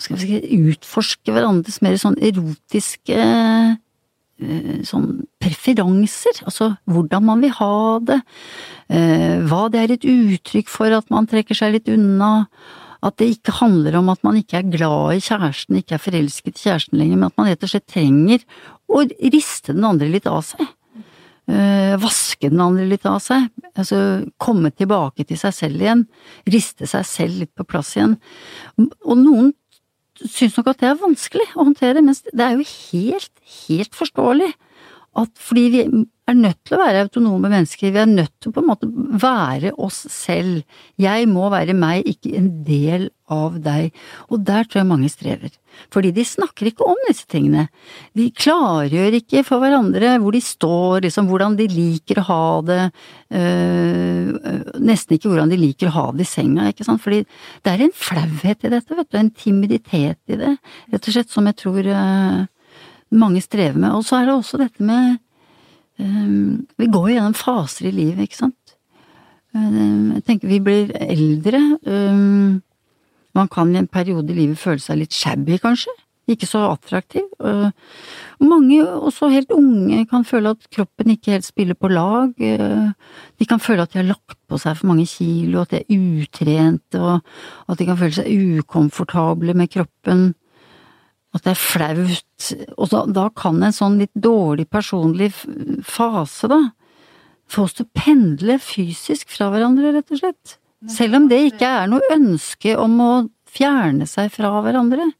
skal 0.00 0.16
vi 0.16 0.22
si, 0.24 0.58
utforske 0.72 1.34
hverandres 1.34 1.80
mer 1.84 1.98
sånn 2.00 2.16
erotiske 2.22 3.18
eh, 3.18 4.78
sånn 4.88 5.08
preferanser. 5.42 6.42
Altså 6.48 6.72
hvordan 6.90 7.26
man 7.28 7.42
vil 7.44 7.54
ha 7.58 7.98
det. 8.08 8.20
eh, 8.88 9.42
Hva 9.48 9.66
det 9.72 9.82
er 9.82 9.96
et 9.96 10.06
uttrykk 10.08 10.72
for 10.72 10.94
at 10.96 11.10
man 11.12 11.28
trekker 11.30 11.58
seg 11.58 11.76
litt 11.76 11.92
unna. 11.92 12.48
At 13.02 13.16
det 13.18 13.32
ikke 13.34 13.56
handler 13.58 13.96
om 13.98 14.12
at 14.12 14.20
man 14.22 14.36
ikke 14.38 14.60
er 14.60 14.68
glad 14.70 15.16
i 15.16 15.22
kjæresten, 15.24 15.80
ikke 15.80 15.96
er 15.96 16.02
forelsket 16.04 16.54
i 16.54 16.68
kjæresten 16.68 17.00
lenger, 17.00 17.18
men 17.18 17.32
at 17.32 17.40
man 17.40 17.48
rett 17.50 17.64
og 17.66 17.72
slett 17.72 17.88
trenger 17.90 18.44
å 18.86 19.02
riste 19.32 19.74
den 19.74 19.88
andre 19.88 20.06
litt 20.12 20.28
av 20.30 20.44
seg. 20.46 20.62
Eh, 21.50 21.96
vaske 21.98 22.46
den 22.52 22.62
andre 22.62 22.86
litt 22.86 23.02
av 23.10 23.18
seg. 23.24 23.48
Altså 23.74 24.22
komme 24.38 24.70
tilbake 24.70 25.26
til 25.26 25.40
seg 25.40 25.56
selv 25.56 25.82
igjen. 25.82 26.04
Riste 26.46 26.86
seg 26.86 27.08
selv 27.08 27.40
litt 27.42 27.50
på 27.58 27.66
plass 27.66 27.96
igjen. 27.96 28.14
Og 28.78 29.18
noen 29.18 29.50
syns 30.30 30.56
nok 30.58 30.72
at 30.72 30.82
det 30.82 30.90
er 30.90 31.00
vanskelig 31.00 31.48
å 31.54 31.66
håndtere, 31.66 32.02
mens 32.04 32.22
det 32.28 32.44
er 32.44 32.58
jo 32.58 32.66
helt, 32.66 33.32
helt 33.66 33.98
forståelig. 33.98 34.52
At 35.18 35.32
fordi 35.36 35.64
vi 35.72 35.80
er 36.30 36.36
nødt 36.38 36.60
til 36.64 36.76
å 36.76 36.82
være 36.82 37.02
autonome 37.04 37.50
mennesker, 37.50 37.92
vi 37.92 38.00
er 38.00 38.08
nødt 38.08 38.32
til 38.40 38.52
å 38.52 38.54
på 38.56 38.62
en 38.62 38.68
måte 38.70 38.88
være 39.22 39.74
oss 39.82 40.04
selv. 40.12 40.62
Jeg 41.00 41.26
må 41.28 41.50
være 41.52 41.74
meg, 41.76 42.06
ikke 42.08 42.32
en 42.38 42.48
del 42.64 43.10
av 43.32 43.58
deg. 43.64 43.90
Og 44.30 44.44
der 44.46 44.68
tror 44.68 44.82
jeg 44.82 44.88
mange 44.88 45.10
strever. 45.12 45.52
Fordi 45.92 46.12
de 46.14 46.24
snakker 46.26 46.68
ikke 46.68 46.86
om 46.88 47.00
disse 47.08 47.26
tingene. 47.30 47.66
De 48.16 48.28
klargjør 48.36 49.18
ikke 49.18 49.42
for 49.46 49.62
hverandre 49.62 50.14
hvor 50.22 50.36
de 50.36 50.42
står, 50.44 51.02
liksom 51.06 51.28
hvordan 51.30 51.56
de 51.58 51.68
liker 51.72 52.20
å 52.22 52.26
ha 52.28 52.46
det. 52.68 52.80
øh, 53.32 54.32
nesten 54.84 55.16
ikke 55.16 55.32
hvordan 55.32 55.52
de 55.52 55.60
liker 55.60 55.90
å 55.90 55.96
ha 55.96 56.06
det 56.16 56.26
i 56.26 56.32
senga, 56.32 56.70
ikke 56.70 56.86
sant. 56.88 57.02
Fordi 57.04 57.22
det 57.64 57.72
er 57.72 57.84
en 57.84 57.96
flauhet 57.96 58.68
i 58.68 58.72
dette, 58.72 58.96
vet 58.96 59.10
du. 59.10 59.20
En 59.20 59.32
timiditet 59.32 60.20
i 60.32 60.40
det. 60.40 60.56
Rett 60.92 61.08
og 61.08 61.16
slett 61.16 61.32
som 61.32 61.48
jeg 61.48 61.60
tror 61.64 61.88
øh, 61.88 62.42
mange 63.12 63.42
strever 63.44 63.78
med. 63.78 63.92
Og 63.92 64.04
så 64.04 64.20
er 64.20 64.28
det 64.28 64.34
også 64.34 64.60
dette 64.62 64.82
med 64.82 65.16
um, 66.00 66.66
Vi 66.78 66.86
går 66.86 67.08
jo 67.08 67.14
gjennom 67.16 67.34
faser 67.38 67.88
i 67.88 67.94
livet, 67.94 68.26
ikke 68.26 68.40
sant. 68.44 68.76
Øh, 69.56 70.14
Jeg 70.14 70.24
tenker 70.24 70.48
vi 70.48 70.60
blir 70.60 70.92
eldre. 70.96 71.78
Um, 71.86 72.62
Man 73.34 73.48
kan 73.48 73.74
i 73.74 73.78
en 73.78 73.88
periode 73.88 74.28
i 74.28 74.36
livet 74.36 74.58
føle 74.60 74.80
seg 74.82 74.98
litt 75.00 75.14
shabby, 75.16 75.56
kanskje. 75.60 75.92
Ikke 76.28 76.46
så 76.46 76.60
attraktiv. 76.70 77.24
Og 77.40 77.72
mange, 78.44 78.84
også 78.84 79.30
helt 79.32 79.50
unge, 79.50 80.04
kan 80.06 80.24
føle 80.24 80.52
at 80.54 80.68
kroppen 80.70 81.10
ikke 81.10 81.32
helt 81.32 81.46
spiller 81.46 81.74
på 81.74 81.88
lag. 81.88 82.30
De 82.38 83.48
kan 83.48 83.58
føle 83.60 83.82
at 83.82 83.92
de 83.92 83.98
har 84.02 84.10
lagt 84.12 84.38
på 84.48 84.60
seg 84.60 84.76
for 84.76 84.86
mange 84.92 85.06
kilo, 85.10 85.64
at 85.64 85.72
de 85.72 85.80
er 85.80 86.22
utrente, 86.22 87.00
og 87.00 87.20
at 87.68 87.80
de 87.80 87.88
kan 87.88 87.98
føle 87.98 88.18
seg 88.20 88.60
ukomfortable 88.60 89.56
med 89.56 89.72
kroppen. 89.72 90.34
At 91.34 91.44
det 91.46 91.50
er 91.54 91.60
flaut. 91.60 92.48
Og 92.76 92.88
da, 92.92 93.06
da 93.06 93.28
kan 93.34 93.62
en 93.62 93.72
sånn 93.72 93.98
litt 94.02 94.12
dårlig 94.14 94.66
personlig 94.68 95.30
fase, 95.88 96.48
da, 96.52 96.58
få 97.52 97.64
oss 97.66 97.74
til 97.78 97.86
å 97.86 97.92
pendle 97.96 98.58
fysisk 98.60 99.32
fra 99.32 99.48
hverandre, 99.52 99.94
rett 99.96 100.12
og 100.12 100.20
slett. 100.20 100.58
Selv 100.90 101.14
om 101.16 101.28
det 101.30 101.38
ikke 101.52 101.68
er 101.82 101.86
noe 101.88 102.00
ønske 102.12 102.76
om 102.80 102.98
å 103.00 103.10
fjerne 103.52 104.04
seg 104.08 104.32
fra 104.34 104.50
hverandre. 104.64 105.12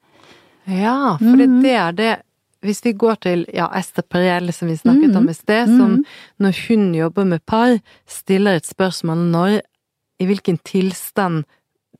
Ja, 0.67 1.17
for 1.19 1.37
det, 1.37 1.49
Mhm. 1.49 1.63
det 1.63 1.73
er 1.77 1.93
det 1.93 2.23
Hvis 2.63 2.81
vi 2.85 2.93
går 2.93 3.17
til 3.21 3.45
ja, 3.53 3.67
Esther 3.75 4.03
Perel, 4.03 4.53
som 4.53 4.69
vi 4.69 4.77
snakket 4.77 5.11
Mhm. 5.11 5.17
om 5.17 5.29
i 5.29 5.33
sted, 5.35 5.67
som 5.67 5.97
Mhm. 5.97 6.05
når 6.39 6.69
hun 6.69 6.95
jobber 6.95 7.25
med 7.27 7.45
par, 7.45 7.81
stiller 8.07 8.55
et 8.55 8.63
spørsmål 8.65 9.33
når 9.33 9.63
I 10.21 10.27
hvilken 10.27 10.61
tilstand 10.63 11.45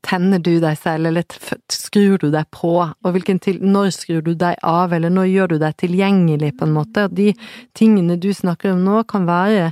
tenner 0.03 0.43
du 0.43 0.57
deg 0.63 0.79
selv, 0.79 1.09
eller 1.09 1.25
skrur 1.73 2.19
du 2.19 2.29
deg 2.33 2.49
på, 2.55 2.75
og 2.83 3.19
til, 3.45 3.61
når 3.63 3.93
skrur 3.95 4.23
du 4.27 4.33
deg 4.39 4.59
av, 4.67 4.93
eller 4.93 5.13
når 5.13 5.31
gjør 5.31 5.53
du 5.55 5.59
deg 5.63 5.77
tilgjengelig, 5.81 6.57
på 6.59 6.67
en 6.67 6.75
måte. 6.75 7.07
Og 7.07 7.15
de 7.17 7.33
tingene 7.79 8.19
du 8.21 8.33
snakker 8.35 8.75
om 8.75 8.83
nå, 8.85 9.03
kan 9.09 9.29
være 9.29 9.71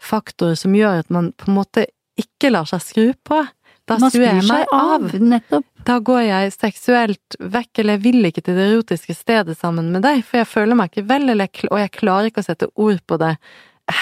faktorer 0.00 0.56
som 0.56 0.76
gjør 0.76 1.02
at 1.04 1.10
man 1.12 1.32
på 1.36 1.50
en 1.50 1.58
måte 1.58 1.86
ikke 2.20 2.52
lar 2.52 2.68
seg 2.68 2.84
skru 2.84 3.08
på. 3.26 3.40
Da 3.88 3.96
skrur 3.98 4.22
jeg 4.22 4.46
meg 4.46 4.70
av, 4.70 5.08
nettopp. 5.18 5.64
da 5.88 5.96
går 6.04 6.20
jeg 6.22 6.52
seksuelt 6.54 7.36
vekk, 7.40 7.70
eller 7.80 7.96
jeg 7.96 8.04
vil 8.04 8.28
ikke 8.28 8.44
til 8.46 8.58
det 8.58 8.68
erotiske 8.68 9.16
stedet 9.16 9.56
sammen 9.58 9.90
med 9.94 10.04
deg, 10.06 10.22
for 10.26 10.42
jeg 10.42 10.50
føler 10.50 10.78
meg 10.78 10.92
ikke 10.92 11.08
vel, 11.10 11.32
jeg, 11.32 11.66
og 11.70 11.80
jeg 11.80 11.94
klarer 11.96 12.30
ikke 12.30 12.44
å 12.44 12.46
sette 12.46 12.70
ord 12.76 13.00
på 13.08 13.18
det 13.22 13.32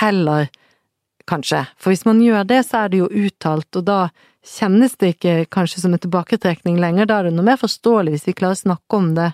heller, 0.01 0.51
kanskje. 1.29 1.65
For 1.79 1.93
hvis 1.93 2.07
man 2.09 2.23
gjør 2.25 2.47
det, 2.49 2.63
så 2.67 2.85
er 2.85 2.93
det 2.93 3.03
jo 3.03 3.11
uttalt, 3.27 3.69
og 3.77 3.85
da 3.87 3.99
kjennes 4.49 4.97
det 5.01 5.15
ikke 5.15 5.35
kanskje 5.53 5.83
som 5.83 5.95
en 5.95 6.03
tilbaketrekning 6.03 6.79
lenger, 6.81 7.09
da 7.09 7.21
er 7.21 7.29
det 7.29 7.37
noe 7.37 7.47
mer 7.51 7.61
forståelig 7.61 8.17
hvis 8.17 8.29
vi 8.31 8.37
klarer 8.39 8.59
å 8.59 8.65
snakke 8.65 9.01
om 9.01 9.13
det. 9.19 9.33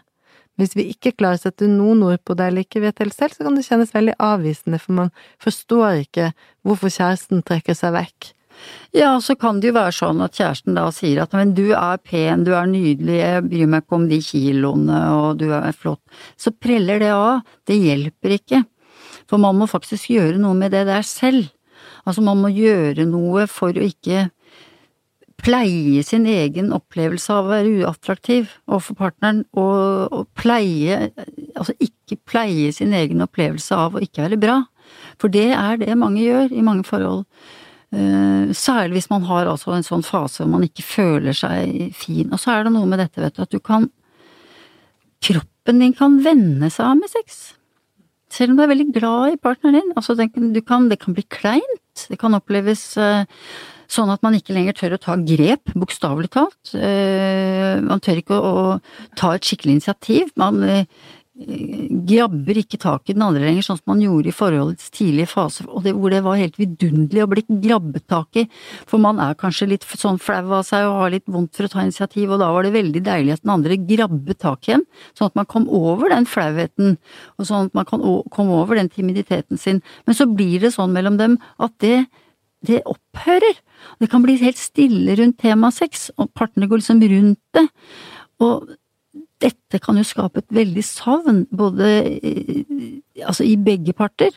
Hvis 0.60 0.76
vi 0.78 0.86
ikke 0.92 1.16
klarer 1.18 1.40
å 1.40 1.42
sette 1.42 1.66
noen 1.66 2.04
ord 2.06 2.22
på 2.22 2.36
det 2.38 2.46
eller 2.46 2.66
ikke 2.66 2.84
vet 2.84 3.00
helt 3.02 3.16
selv, 3.16 3.34
så 3.34 3.46
kan 3.46 3.58
det 3.58 3.66
kjennes 3.66 3.94
veldig 3.94 4.14
avvisende, 4.22 4.78
for 4.78 5.00
man 5.00 5.12
forstår 5.42 6.04
ikke 6.04 6.30
hvorfor 6.66 6.94
kjæresten 6.94 7.42
trekker 7.46 7.78
seg 7.78 7.94
vekk. 7.96 8.34
Ja, 8.94 9.16
så 9.20 9.34
kan 9.34 9.58
det 9.58 9.72
jo 9.72 9.74
være 9.74 9.94
sånn 9.96 10.22
at 10.22 10.36
kjæresten 10.38 10.76
da 10.78 10.84
sier 10.94 11.24
at 11.24 11.34
men 11.34 11.56
du 11.56 11.72
er 11.74 11.98
pen, 11.98 12.44
du 12.46 12.52
er 12.54 12.68
nydelig, 12.70 13.16
jeg 13.18 13.42
bryr 13.48 13.72
meg 13.72 13.82
ikke 13.82 13.98
om 13.98 14.06
de 14.10 14.20
kiloene, 14.22 15.00
og 15.16 15.40
du 15.42 15.48
er 15.50 15.74
flott. 15.74 16.02
Så 16.38 16.54
preller 16.54 17.02
det 17.02 17.10
av. 17.10 17.42
Det 17.66 17.74
hjelper 17.80 18.36
ikke. 18.38 18.62
For 19.30 19.42
man 19.42 19.58
må 19.58 19.66
faktisk 19.70 20.12
gjøre 20.14 20.38
noe 20.38 20.54
med 20.58 20.74
det 20.74 20.84
der 20.86 21.02
selv. 21.06 21.50
Altså 22.04 22.24
man 22.24 22.40
må 22.42 22.52
gjøre 22.52 23.06
noe 23.08 23.46
for 23.50 23.74
å 23.74 23.86
ikke 23.88 24.28
pleie 25.44 26.02
sin 26.06 26.26
egen 26.30 26.70
opplevelse 26.72 27.32
av 27.34 27.48
å 27.48 27.52
være 27.52 27.72
uattraktiv 27.82 28.52
overfor 28.68 28.96
partneren, 29.00 29.42
og, 29.58 30.12
og 30.14 30.28
pleie 30.38 31.10
Altså 31.54 31.74
ikke 31.82 32.18
pleie 32.28 32.72
sin 32.74 32.94
egen 32.96 33.22
opplevelse 33.24 33.76
av 33.78 33.94
å 33.94 34.02
ikke 34.02 34.24
være 34.24 34.38
bra. 34.40 34.56
For 35.20 35.32
det 35.32 35.52
er 35.54 35.78
det 35.80 35.94
mange 35.98 36.24
gjør 36.24 36.50
i 36.52 36.64
mange 36.66 36.82
forhold. 36.86 37.22
Eh, 37.94 38.50
Særlig 38.56 38.98
hvis 38.98 39.10
man 39.12 39.26
har 39.28 39.46
altså 39.50 39.76
en 39.76 39.86
sånn 39.86 40.02
fase 40.02 40.42
hvor 40.42 40.50
man 40.56 40.66
ikke 40.66 40.82
føler 40.86 41.36
seg 41.36 41.94
fin. 41.96 42.32
Og 42.32 42.40
så 42.42 42.56
er 42.56 42.66
det 42.66 42.74
noe 42.74 42.88
med 42.90 43.00
dette, 43.04 43.22
vet 43.22 43.36
du, 43.36 43.44
at 43.46 43.54
du 43.54 43.60
kan 43.62 43.90
Kroppen 45.24 45.78
din 45.80 45.94
kan 45.96 46.18
venne 46.20 46.68
seg 46.68 46.84
av 46.84 46.98
med 46.98 47.08
sex. 47.08 47.54
Selv 48.34 48.52
om 48.52 48.58
du 48.58 48.64
er 48.64 48.72
veldig 48.72 48.88
glad 48.96 49.36
i 49.36 49.40
partneren 49.40 49.78
din. 49.78 49.94
Altså, 49.94 50.16
kan, 50.66 50.88
det 50.90 50.98
kan 51.00 51.14
bli 51.14 51.24
kleint. 51.30 52.06
Det 52.10 52.18
kan 52.18 52.34
oppleves 52.34 52.82
eh, 52.98 53.26
sånn 53.90 54.10
at 54.10 54.24
man 54.26 54.34
ikke 54.34 54.56
lenger 54.56 54.74
tør 54.78 54.96
å 54.96 55.02
ta 55.02 55.16
grep, 55.20 55.74
bokstavelig 55.78 56.32
talt. 56.34 56.74
Eh, 56.74 57.78
man 57.84 58.02
tør 58.02 58.18
ikke 58.22 58.38
å, 58.38 58.54
å 58.74 59.12
ta 59.18 59.34
et 59.36 59.46
skikkelig 59.46 59.78
initiativ. 59.78 60.32
Man 60.40 60.62
eh, 60.66 60.88
grabber 61.34 62.58
ikke 62.60 62.78
tak 62.78 63.10
i 63.10 63.14
den 63.16 63.24
andre 63.26 63.42
lenger, 63.42 63.64
sånn 63.66 63.78
som 63.80 63.90
man 63.90 64.02
gjorde 64.04 64.30
i 64.30 64.34
forholdets 64.34 64.92
tidlige 64.94 65.32
fase, 65.32 65.64
og 65.66 65.82
det, 65.82 65.94
hvor 65.98 66.12
det 66.14 66.20
var 66.22 66.38
helt 66.38 66.58
vidunderlig 66.60 67.24
å 67.24 67.30
bli 67.32 67.42
grabbet 67.64 68.06
tak 68.10 68.38
i, 68.38 68.44
for 68.86 69.02
man 69.02 69.18
er 69.22 69.34
kanskje 69.38 69.66
litt 69.72 69.86
sånn 69.88 70.20
flau 70.22 70.44
av 70.54 70.62
seg 70.68 70.86
og 70.86 71.00
har 71.00 71.14
litt 71.16 71.26
vondt 71.26 71.58
for 71.58 71.66
å 71.66 71.72
ta 71.72 71.82
initiativ, 71.82 72.30
og 72.30 72.38
da 72.42 72.52
var 72.54 72.66
det 72.66 72.74
veldig 72.76 73.02
deilig 73.08 73.34
at 73.34 73.42
den 73.42 73.54
andre 73.56 73.78
grabbet 73.82 74.40
tak 74.44 74.70
i 74.70 74.76
en, 74.76 74.86
sånn 75.18 75.32
at 75.32 75.40
man 75.40 75.50
kom 75.50 75.66
over 75.74 76.14
den 76.14 76.28
flauheten, 76.30 76.94
og 77.34 77.50
sånn 77.50 77.70
at 77.70 77.80
man 77.80 77.88
kan 77.90 78.06
komme 78.34 78.60
over 78.60 78.78
den 78.78 78.92
timiditeten 78.92 79.58
sin, 79.58 79.82
men 80.06 80.18
så 80.18 80.28
blir 80.30 80.62
det 80.62 80.74
sånn 80.76 80.94
mellom 80.94 81.18
dem 81.18 81.40
at 81.58 81.74
det 81.82 82.04
det 82.64 82.78
opphører. 82.88 83.58
Det 84.00 84.08
kan 84.08 84.22
bli 84.24 84.38
helt 84.40 84.56
stille 84.56 85.18
rundt 85.18 85.36
tema 85.42 85.68
sex, 85.68 86.06
og 86.16 86.30
partene 86.32 86.64
går 86.64 86.80
liksom 86.80 87.02
rundt 87.10 87.42
det. 87.52 87.66
Og 88.40 88.70
dette 89.44 89.80
kan 89.82 89.98
jo 90.00 90.06
skape 90.06 90.40
et 90.40 90.54
veldig 90.54 90.84
savn, 90.86 91.44
både 91.52 91.90
altså 93.24 93.46
i 93.46 93.58
begge 93.60 93.94
parter. 93.96 94.32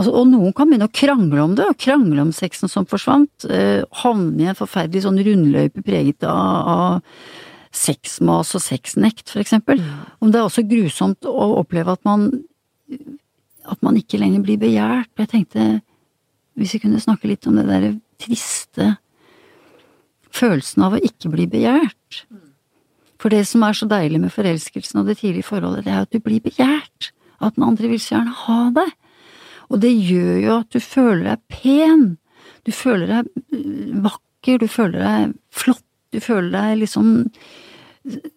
Altså, 0.00 0.12
og 0.16 0.26
noen 0.30 0.54
kan 0.56 0.70
begynne 0.70 0.88
å 0.88 0.94
krangle 0.94 1.44
om 1.44 1.56
det, 1.58 1.68
og 1.68 1.80
krangle 1.80 2.24
om 2.24 2.32
sexen 2.34 2.70
som 2.70 2.88
forsvant. 2.88 3.46
Eh, 3.46 3.84
havne 4.02 4.42
i 4.46 4.50
en 4.50 4.58
forferdelig 4.58 5.04
sånn 5.04 5.20
rundløype 5.22 5.84
preget 5.86 6.24
av, 6.26 6.72
av 6.74 7.76
sexmas 7.76 8.54
og 8.56 8.64
sexnekt, 8.64 9.28
for 9.30 9.42
eksempel. 9.44 9.80
Mm. 9.80 10.00
Om 10.24 10.32
det 10.32 10.40
er 10.40 10.48
også 10.48 10.64
grusomt 10.68 11.28
å 11.28 11.52
oppleve 11.60 11.94
at 11.94 12.02
man 12.08 12.30
at 13.68 13.82
man 13.84 13.96
ikke 13.98 14.20
lenger 14.20 14.42
blir 14.44 14.60
begjært. 14.60 15.10
Jeg 15.18 15.30
tenkte, 15.30 15.66
hvis 16.58 16.74
vi 16.76 16.82
kunne 16.82 17.02
snakke 17.02 17.30
litt 17.30 17.46
om 17.46 17.58
det 17.58 17.68
derre 17.68 17.92
triste 18.22 18.96
følelsen 20.32 20.86
av 20.86 20.96
å 20.96 21.02
ikke 21.04 21.30
bli 21.32 21.46
begjært. 21.50 22.24
For 23.22 23.30
det 23.30 23.44
som 23.46 23.62
er 23.62 23.76
så 23.78 23.86
deilig 23.86 24.18
med 24.24 24.34
forelskelsen 24.34 24.98
og 24.98 25.06
det 25.06 25.20
tidlige 25.20 25.46
forholdet, 25.46 25.86
det 25.86 25.94
er 25.94 26.02
at 26.02 26.10
du 26.10 26.18
blir 26.18 26.42
begjært. 26.42 27.12
At 27.42 27.54
den 27.54 27.66
andre 27.66 27.90
vil 27.92 28.00
så 28.02 28.16
gjerne 28.16 28.34
ha 28.44 28.58
deg. 28.74 28.90
Og 29.70 29.80
det 29.82 29.92
gjør 29.94 30.34
jo 30.42 30.56
at 30.58 30.74
du 30.74 30.80
føler 30.82 31.24
deg 31.30 31.44
pen. 31.52 32.04
Du 32.66 32.72
føler 32.74 33.10
deg 33.10 33.30
øh, 33.54 34.02
vakker, 34.04 34.58
du 34.58 34.66
føler 34.70 34.98
deg 35.06 35.36
flott, 35.54 35.84
du 36.12 36.18
føler 36.20 36.50
deg 36.52 36.82
liksom 36.82 37.12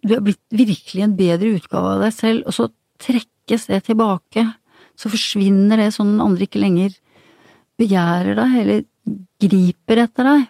Du 0.05 0.11
er 0.13 0.21
blitt 0.21 0.53
virkelig 0.53 1.01
en 1.01 1.17
bedre 1.17 1.55
utgave 1.57 1.95
av 1.95 2.03
deg 2.05 2.13
selv, 2.13 2.45
og 2.45 2.53
så 2.53 2.69
trekkes 3.01 3.65
det 3.71 3.81
tilbake. 3.87 4.45
Så 4.95 5.09
forsvinner 5.09 5.81
det 5.81 5.89
sånn 5.95 6.13
den 6.13 6.21
andre 6.23 6.45
ikke 6.45 6.61
lenger 6.61 6.93
begjærer 7.79 8.37
deg, 8.37 8.53
eller 8.61 8.83
griper 9.41 10.03
etter 10.05 10.29
deg. 10.29 10.45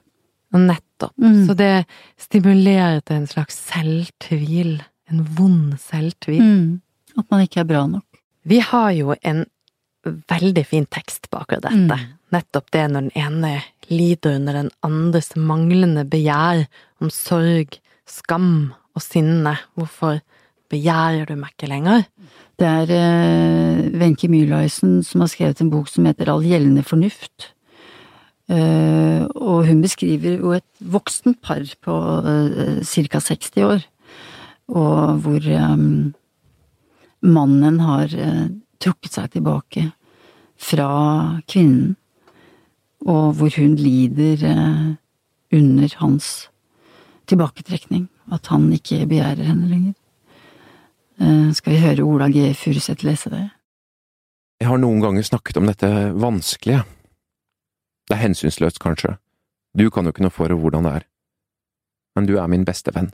Og 0.53 0.67
nettopp. 0.95 1.17
Mm. 1.17 1.47
Så 1.47 1.53
det 1.53 1.85
stimulerer 2.17 3.01
til 3.01 3.15
en 3.15 3.27
slags 3.27 3.57
selvtvil. 3.71 4.83
En 5.09 5.25
vond 5.37 5.77
selvtvil. 5.79 6.41
Mm. 6.41 6.81
At 7.17 7.29
man 7.31 7.41
ikke 7.41 7.59
er 7.61 7.69
bra 7.69 7.85
nok. 7.87 8.05
Vi 8.43 8.59
har 8.59 8.91
jo 8.91 9.15
en 9.23 9.45
veldig 10.05 10.65
fin 10.65 10.85
tekst 10.85 11.29
bak 11.31 11.49
dette. 11.49 11.71
Mm. 11.71 12.15
Nettopp 12.31 12.71
det 12.71 12.87
når 12.91 13.09
den 13.09 13.15
ene 13.15 13.61
lider 13.89 14.35
under 14.35 14.53
den 14.53 14.71
andres 14.83 15.35
manglende 15.35 16.05
begjær 16.05 16.65
om 17.01 17.09
sorg, 17.09 17.79
skam 18.05 18.73
og 18.95 19.01
sinne. 19.01 19.57
Hvorfor 19.75 20.21
begjærer 20.69 21.25
du 21.25 21.35
meg 21.35 21.53
ikke 21.53 21.69
lenger? 21.69 22.05
Det 22.59 22.67
er 22.67 22.91
eh, 22.95 23.99
Wenche 23.99 24.29
Myhlaisen 24.29 25.01
som 25.03 25.21
har 25.21 25.29
skrevet 25.31 25.61
en 25.61 25.71
bok 25.73 25.89
som 25.91 26.05
heter 26.07 26.31
All 26.31 26.45
gjeldende 26.45 26.85
fornuft. 26.85 27.54
Uh, 28.45 29.25
og 29.41 29.65
hun 29.65 29.79
beskriver 29.81 30.37
jo 30.37 30.51
et 30.53 30.67
voksent 30.77 31.39
par 31.41 31.63
på 31.81 31.93
uh, 32.21 32.77
ca. 32.85 33.19
60 33.19 33.63
år, 33.65 33.85
og 34.69 35.21
hvor 35.25 35.47
um, 35.49 36.13
mannen 37.25 37.79
har 37.81 38.13
trukket 38.81 39.17
seg 39.17 39.31
tilbake 39.33 39.87
fra 40.61 40.89
kvinnen, 41.49 41.95
og 43.05 43.33
hvor 43.39 43.53
hun 43.57 43.75
lider 43.77 44.41
under 45.53 45.95
hans 46.01 46.47
tilbaketrekning, 47.29 48.07
at 48.33 48.49
han 48.53 48.67
ikke 48.73 49.05
begjærer 49.09 49.45
henne 49.45 49.69
lenger. 49.69 49.93
skal 51.53 51.73
vi 51.73 51.81
høre 51.81 52.05
Ola 52.05 52.29
G. 52.29 52.53
Furuseth 52.57 53.05
lese 53.05 53.29
det? 53.33 53.43
Jeg 54.61 54.69
har 54.69 54.81
noen 54.81 55.01
ganger 55.01 55.25
snakket 55.25 55.57
om 55.61 55.69
dette 55.69 55.89
vanskelige 56.17 56.83
det 58.05 58.15
er 58.15 58.23
hensynsløst, 58.23 58.79
kanskje. 58.79 59.15
Du 59.77 59.89
kan 59.91 60.05
jo 60.05 60.13
ikke 60.13 60.25
noe 60.25 60.33
for 60.33 60.51
hvordan 60.51 60.87
det 60.87 60.93
er. 61.01 61.05
Men 62.15 62.27
du 62.29 62.37
er 62.39 62.47
min 62.51 62.65
beste 62.67 62.93
venn. 62.95 63.11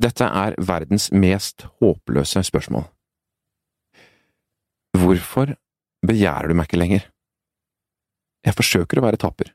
Dette 0.00 0.24
er 0.24 0.56
verdens 0.56 1.10
mest 1.12 1.66
håpløse 1.80 2.42
spørsmål. 2.46 2.86
Hvorfor 4.96 5.54
begjærer 6.06 6.48
du 6.48 6.56
meg 6.56 6.68
ikke 6.68 6.80
lenger? 6.80 7.08
Jeg 8.46 8.56
forsøker 8.56 9.00
å 9.00 9.04
være 9.04 9.20
tapper. 9.20 9.52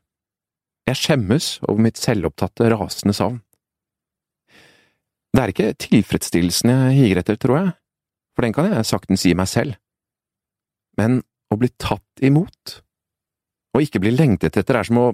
Jeg 0.86 1.00
skjemmes 1.00 1.56
over 1.66 1.82
mitt 1.82 1.98
selvopptatte, 1.98 2.68
rasende 2.70 3.16
savn. 3.16 3.40
Det 5.34 5.42
er 5.42 5.52
ikke 5.52 5.72
tilfredsstillelsen 5.82 6.70
jeg 6.72 6.98
higer 7.00 7.20
etter, 7.20 7.36
tror 7.40 7.58
jeg, 7.58 7.72
for 8.36 8.46
den 8.46 8.54
kan 8.56 8.70
jeg 8.70 8.86
saktens 8.88 9.26
gi 9.26 9.34
meg 9.36 9.50
selv, 9.50 9.74
men 10.96 11.18
å 11.52 11.58
bli 11.60 11.68
tatt 11.76 12.24
imot, 12.24 12.78
å 13.76 13.82
ikke 13.84 14.00
bli 14.02 14.14
lengtet 14.14 14.56
etter 14.56 14.78
er 14.78 14.88
som 14.88 15.00
å 15.00 15.06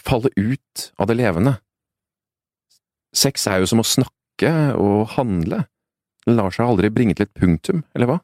falle 0.00 0.32
ut 0.36 0.88
av 1.00 1.08
det 1.10 1.18
levende. 1.18 1.56
Sex 3.16 3.46
er 3.48 3.62
jo 3.62 3.68
som 3.70 3.80
å 3.80 3.86
snakke 3.86 4.52
og 4.76 5.12
handle, 5.16 5.64
det 6.26 6.34
lar 6.34 6.52
seg 6.52 6.66
aldri 6.66 6.90
bringe 6.92 7.16
til 7.16 7.28
et 7.28 7.36
punktum, 7.38 7.84
eller 7.94 8.10
hva? 8.10 8.18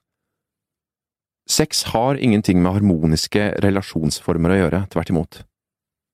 Sex 1.48 1.84
har 1.92 2.18
ingenting 2.22 2.60
med 2.62 2.76
harmoniske 2.76 3.48
relasjonsformer 3.62 4.54
å 4.54 4.58
gjøre, 4.60 4.82
tvert 4.92 5.12
imot. 5.12 5.40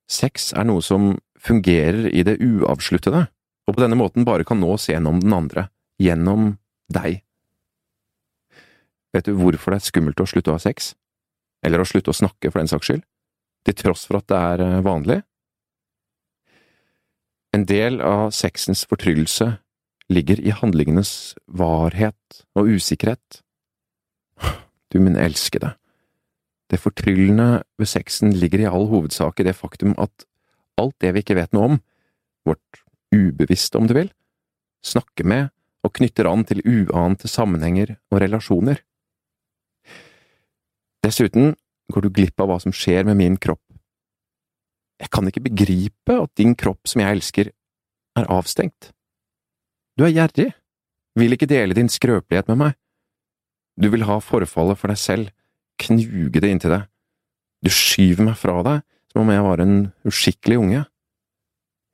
Sex 0.08 0.52
er 0.56 0.68
noe 0.68 0.84
som 0.84 1.16
fungerer 1.38 2.08
i 2.08 2.24
det 2.26 2.38
uavsluttede, 2.40 3.26
og 3.68 3.76
på 3.76 3.82
denne 3.82 3.98
måten 4.00 4.24
bare 4.24 4.46
kan 4.48 4.60
nås 4.60 4.88
gjennom 4.88 5.20
den 5.20 5.34
andre, 5.36 5.68
gjennom 6.00 6.54
deg. 6.92 7.22
Vet 9.12 9.28
du 9.28 9.36
hvorfor 9.36 9.72
det 9.72 9.82
er 9.82 9.88
skummelt 9.88 10.20
å 10.20 10.28
slutte 10.28 10.52
å 10.52 10.56
ha 10.56 10.62
sex? 10.62 10.94
Eller 11.64 11.82
å 11.82 11.88
slutte 11.88 12.12
å 12.12 12.16
snakke, 12.16 12.50
for 12.50 12.60
den 12.60 12.70
saks 12.70 12.88
skyld? 12.88 13.04
Til 13.68 13.76
tross 13.76 14.06
for 14.08 14.20
at 14.20 14.28
det 14.30 14.38
er 14.38 14.64
eh, 14.64 14.84
vanlig. 14.84 15.18
En 17.56 17.64
del 17.68 18.00
av 18.04 18.30
sexens 18.36 18.84
fortryllelse 18.88 19.50
ligger 20.12 20.40
i 20.40 20.54
handlingenes 20.56 21.34
varhet 21.46 22.42
og 22.56 22.70
usikkerhet. 22.76 23.42
Du 24.88 25.00
min 25.04 25.18
elskede, 25.20 25.74
det 26.72 26.80
fortryllende 26.80 27.62
ved 27.80 27.88
sexen 27.88 28.32
ligger 28.32 28.62
i 28.62 28.68
all 28.68 28.88
hovedsak 28.88 29.40
i 29.40 29.44
det 29.48 29.56
faktum 29.56 29.94
at 30.00 30.24
alt 30.80 30.96
det 31.00 31.12
vi 31.12 31.24
ikke 31.24 31.36
vet 31.36 31.52
noe 31.56 31.72
om, 31.72 31.78
vårt 32.48 32.82
ubevisste 33.12 33.80
om 33.80 33.88
du 33.88 33.96
vil, 33.96 34.10
snakker 34.84 35.28
med 35.28 35.48
og 35.84 35.94
knytter 35.96 36.28
an 36.28 36.44
til 36.48 36.62
uante 36.64 37.28
sammenhenger 37.28 37.96
og 38.12 38.20
relasjoner. 38.22 38.80
Dessuten 41.04 41.54
går 41.92 42.04
du 42.04 42.10
glipp 42.12 42.40
av 42.40 42.50
hva 42.50 42.58
som 42.62 42.74
skjer 42.74 43.06
med 43.08 43.18
min 43.18 43.36
kropp. 43.40 43.62
Jeg 44.98 45.12
kan 45.14 45.28
ikke 45.30 45.44
begripe 45.46 46.16
at 46.18 46.32
din 46.38 46.54
kropp 46.58 46.88
som 46.90 47.02
jeg 47.02 47.18
elsker, 47.18 47.52
er 48.18 48.30
avstengt. 48.34 48.90
Du 49.94 50.04
er 50.06 50.10
gjerrig, 50.10 50.50
vil 51.18 51.34
ikke 51.34 51.50
dele 51.50 51.76
din 51.76 51.90
skrøpelighet 51.90 52.50
med 52.50 52.58
meg. 52.64 52.76
Du 53.78 53.86
vil 53.92 54.06
ha 54.08 54.18
forfallet 54.22 54.78
for 54.78 54.90
deg 54.90 54.98
selv, 54.98 55.30
knuge 55.78 56.42
det 56.42 56.50
inntil 56.50 56.74
deg. 56.74 56.88
Du 57.62 57.70
skyver 57.70 58.26
meg 58.26 58.38
fra 58.38 58.58
deg 58.66 58.82
som 59.12 59.22
om 59.22 59.32
jeg 59.32 59.46
var 59.46 59.62
en 59.62 59.76
uskikkelig 60.06 60.58
unge. 60.58 60.84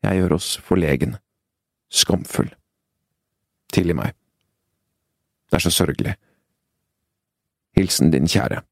Jeg 0.04 0.20
gjør 0.20 0.36
oss 0.38 0.50
forlegen, 0.64 1.18
skamfull. 1.92 2.50
Tilgi 3.72 3.96
meg. 3.96 4.16
Det 5.48 5.60
er 5.60 5.64
så 5.64 5.72
sørgelig. 5.72 6.16
Hilsen 7.76 8.12
din 8.14 8.28
kjære 8.30 8.64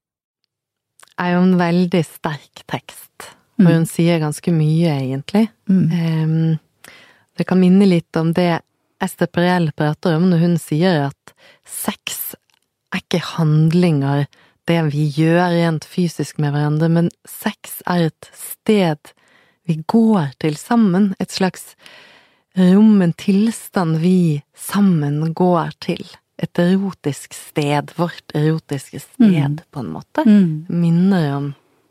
er 1.20 1.34
jo 1.34 1.44
en 1.44 1.56
veldig 1.60 2.02
sterk 2.06 2.62
tekst, 2.70 3.32
og 3.60 3.66
mm. 3.66 3.72
hun 3.72 3.88
sier 3.88 4.20
ganske 4.22 4.54
mye, 4.54 4.92
egentlig. 5.02 5.46
Mm. 5.70 5.88
Um, 5.92 6.92
det 7.38 7.48
kan 7.48 7.60
minne 7.60 7.88
litt 7.88 8.16
om 8.20 8.32
det 8.36 8.62
Esther 9.02 9.28
Perel 9.32 9.70
prater 9.76 10.16
om 10.16 10.28
når 10.30 10.44
hun 10.44 10.56
sier 10.62 11.08
at 11.08 11.34
sex 11.68 12.34
er 12.92 13.02
ikke 13.02 13.22
handlinger, 13.34 14.26
det 14.70 14.78
vi 14.92 15.08
gjør 15.16 15.50
rent 15.56 15.86
fysisk 15.88 16.38
med 16.42 16.54
hverandre, 16.54 16.88
men 16.92 17.10
sex 17.26 17.80
er 17.90 18.08
et 18.10 18.30
sted 18.36 19.12
vi 19.66 19.80
går 19.90 20.34
til 20.42 20.58
sammen, 20.58 21.12
et 21.22 21.34
slags 21.34 21.72
rom, 22.58 23.00
en 23.02 23.14
tilstand 23.16 23.98
vi 24.02 24.42
sammen 24.54 25.32
går 25.34 25.72
til 25.82 26.04
et 26.40 26.58
erotisk 26.58 27.34
sted, 27.36 27.92
vårt 27.98 28.34
erotiske 28.34 29.00
sted, 29.02 29.58
mm. 29.58 29.58
på 29.70 29.82
en 29.82 29.90
måte. 29.92 30.24
Mm. 30.26 30.64
Minner 30.68 31.26
om, 31.36 31.48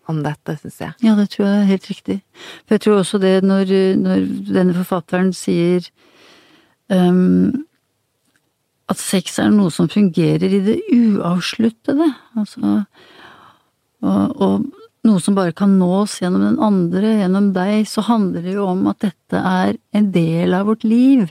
om 0.10 0.22
dette, 0.26 0.58
syns 0.62 0.80
jeg. 0.82 0.96
Ja, 1.06 1.16
det 1.20 1.30
tror 1.34 1.48
jeg 1.48 1.60
er 1.60 1.72
helt 1.72 1.90
riktig. 1.92 2.18
For 2.66 2.76
jeg 2.76 2.86
tror 2.86 3.02
også 3.02 3.22
det 3.22 3.36
når, 3.46 3.74
når 4.02 4.26
denne 4.50 4.76
forfatteren 4.80 5.32
sier 5.38 5.88
um, 6.92 7.66
at 8.92 9.00
sex 9.00 9.40
er 9.40 9.52
noe 9.54 9.72
som 9.72 9.90
fungerer 9.92 10.52
i 10.52 10.62
det 10.66 10.78
uavsluttede. 10.92 12.10
Altså, 12.40 12.82
og, 14.02 14.42
og 14.42 14.66
noe 15.08 15.22
som 15.24 15.38
bare 15.38 15.56
kan 15.58 15.78
nås 15.80 16.20
gjennom 16.22 16.44
den 16.46 16.60
andre, 16.62 17.16
gjennom 17.22 17.52
deg, 17.56 17.86
så 17.90 18.04
handler 18.06 18.44
det 18.46 18.58
jo 18.58 18.68
om 18.70 18.84
at 18.92 19.02
dette 19.06 19.40
er 19.40 19.78
en 19.98 20.12
del 20.14 20.58
av 20.58 20.68
vårt 20.70 20.84
liv. 20.86 21.30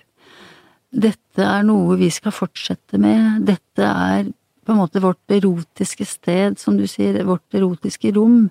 Dette 0.90 1.46
er 1.46 1.62
noe 1.66 1.96
vi 2.00 2.10
skal 2.10 2.34
fortsette 2.34 2.98
med. 2.98 3.44
Dette 3.46 3.86
er 3.86 4.30
på 4.66 4.74
en 4.74 4.80
måte 4.80 5.02
vårt 5.02 5.32
erotiske 5.32 6.06
sted, 6.06 6.58
som 6.58 6.76
du 6.78 6.86
sier, 6.90 7.22
vårt 7.26 7.54
erotiske 7.54 8.12
rom. 8.16 8.50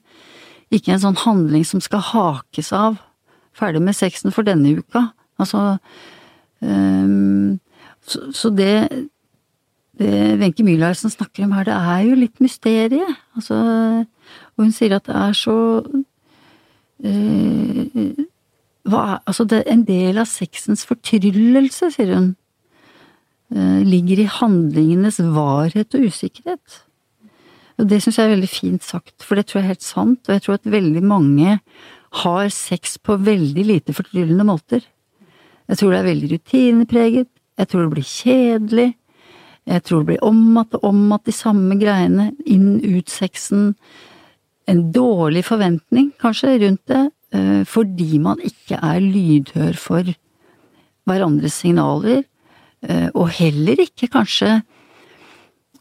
Ikke 0.71 0.93
en 0.95 1.03
sånn 1.03 1.19
handling 1.25 1.65
som 1.67 1.81
skal 1.83 2.03
hakes 2.11 2.71
av. 2.75 2.99
Ferdig 3.57 3.81
med 3.83 3.97
sexen 3.97 4.33
for 4.35 4.47
denne 4.47 4.77
uka. 4.79 5.09
Altså 5.39 5.77
um, 6.59 7.59
så, 8.05 8.31
så, 8.35 8.51
det 8.55 9.09
det 9.99 10.39
Wenche 10.39 10.63
Mühlhausen 10.63 11.11
snakker 11.11 11.43
om 11.43 11.51
her, 11.57 11.65
det 11.67 11.75
er 11.75 12.01
jo 12.07 12.15
litt 12.15 12.39
mysterie. 12.39 13.07
Altså, 13.35 13.55
og 14.55 14.63
hun 14.63 14.71
sier 14.71 14.95
at 14.95 15.09
det 15.09 15.15
er 15.19 15.33
så 15.35 15.55
uh, 17.03 17.81
hva, 18.89 19.21
Altså, 19.29 19.45
det, 19.45 19.63
en 19.67 19.85
del 19.87 20.19
av 20.21 20.29
sexens 20.29 20.85
fortryllelse, 20.89 21.91
sier 21.95 22.13
hun, 22.15 22.29
uh, 23.55 23.81
ligger 23.85 24.23
i 24.23 24.29
handlingenes 24.39 25.19
varhet 25.35 25.95
og 25.97 26.09
usikkerhet. 26.09 26.83
Og 27.79 27.87
det 27.87 28.01
syns 28.03 28.19
jeg 28.19 28.27
er 28.27 28.35
veldig 28.35 28.51
fint 28.51 28.83
sagt, 28.83 29.15
for 29.23 29.39
det 29.39 29.47
tror 29.47 29.61
jeg 29.61 29.67
er 29.67 29.73
helt 29.73 29.85
sant, 29.85 30.21
og 30.27 30.35
jeg 30.35 30.45
tror 30.45 30.59
at 30.59 30.71
veldig 30.73 31.03
mange 31.05 31.59
har 32.25 32.49
sex 32.51 32.97
på 32.97 33.15
veldig 33.23 33.65
lite 33.65 33.95
fortryllende 33.95 34.47
måter. 34.47 34.83
Jeg 35.69 35.79
tror 35.79 35.93
det 35.93 35.99
er 35.99 36.09
veldig 36.09 36.31
rutinepreget, 36.33 37.29
jeg 37.59 37.69
tror 37.69 37.85
det 37.85 37.93
blir 37.93 38.09
kjedelig, 38.09 38.89
jeg 39.69 39.83
tror 39.85 40.01
det 40.01 40.05
blir 40.05 40.23
om 40.23 40.57
att 40.57 40.73
og 40.73 40.83
om 40.83 41.11
att 41.11 41.25
de 41.25 41.31
samme 41.31 41.75
greiene, 41.75 42.31
inn, 42.45 42.81
ut 42.81 43.09
sexen, 43.09 43.75
en 44.65 44.91
dårlig 44.91 45.45
forventning 45.45 46.11
kanskje 46.21 46.57
rundt 46.59 46.87
det, 46.87 46.95
eh, 46.95 47.09
fordi 47.29 48.17
man 48.17 48.39
ikke 48.41 48.79
er 48.81 49.03
lydhør 49.03 49.75
for 49.77 50.07
hverandres 51.09 51.59
signaler, 51.63 52.23
eh, 52.85 53.09
og 53.13 53.29
heller 53.39 53.81
ikke 53.85 54.09
kanskje, 54.11 54.59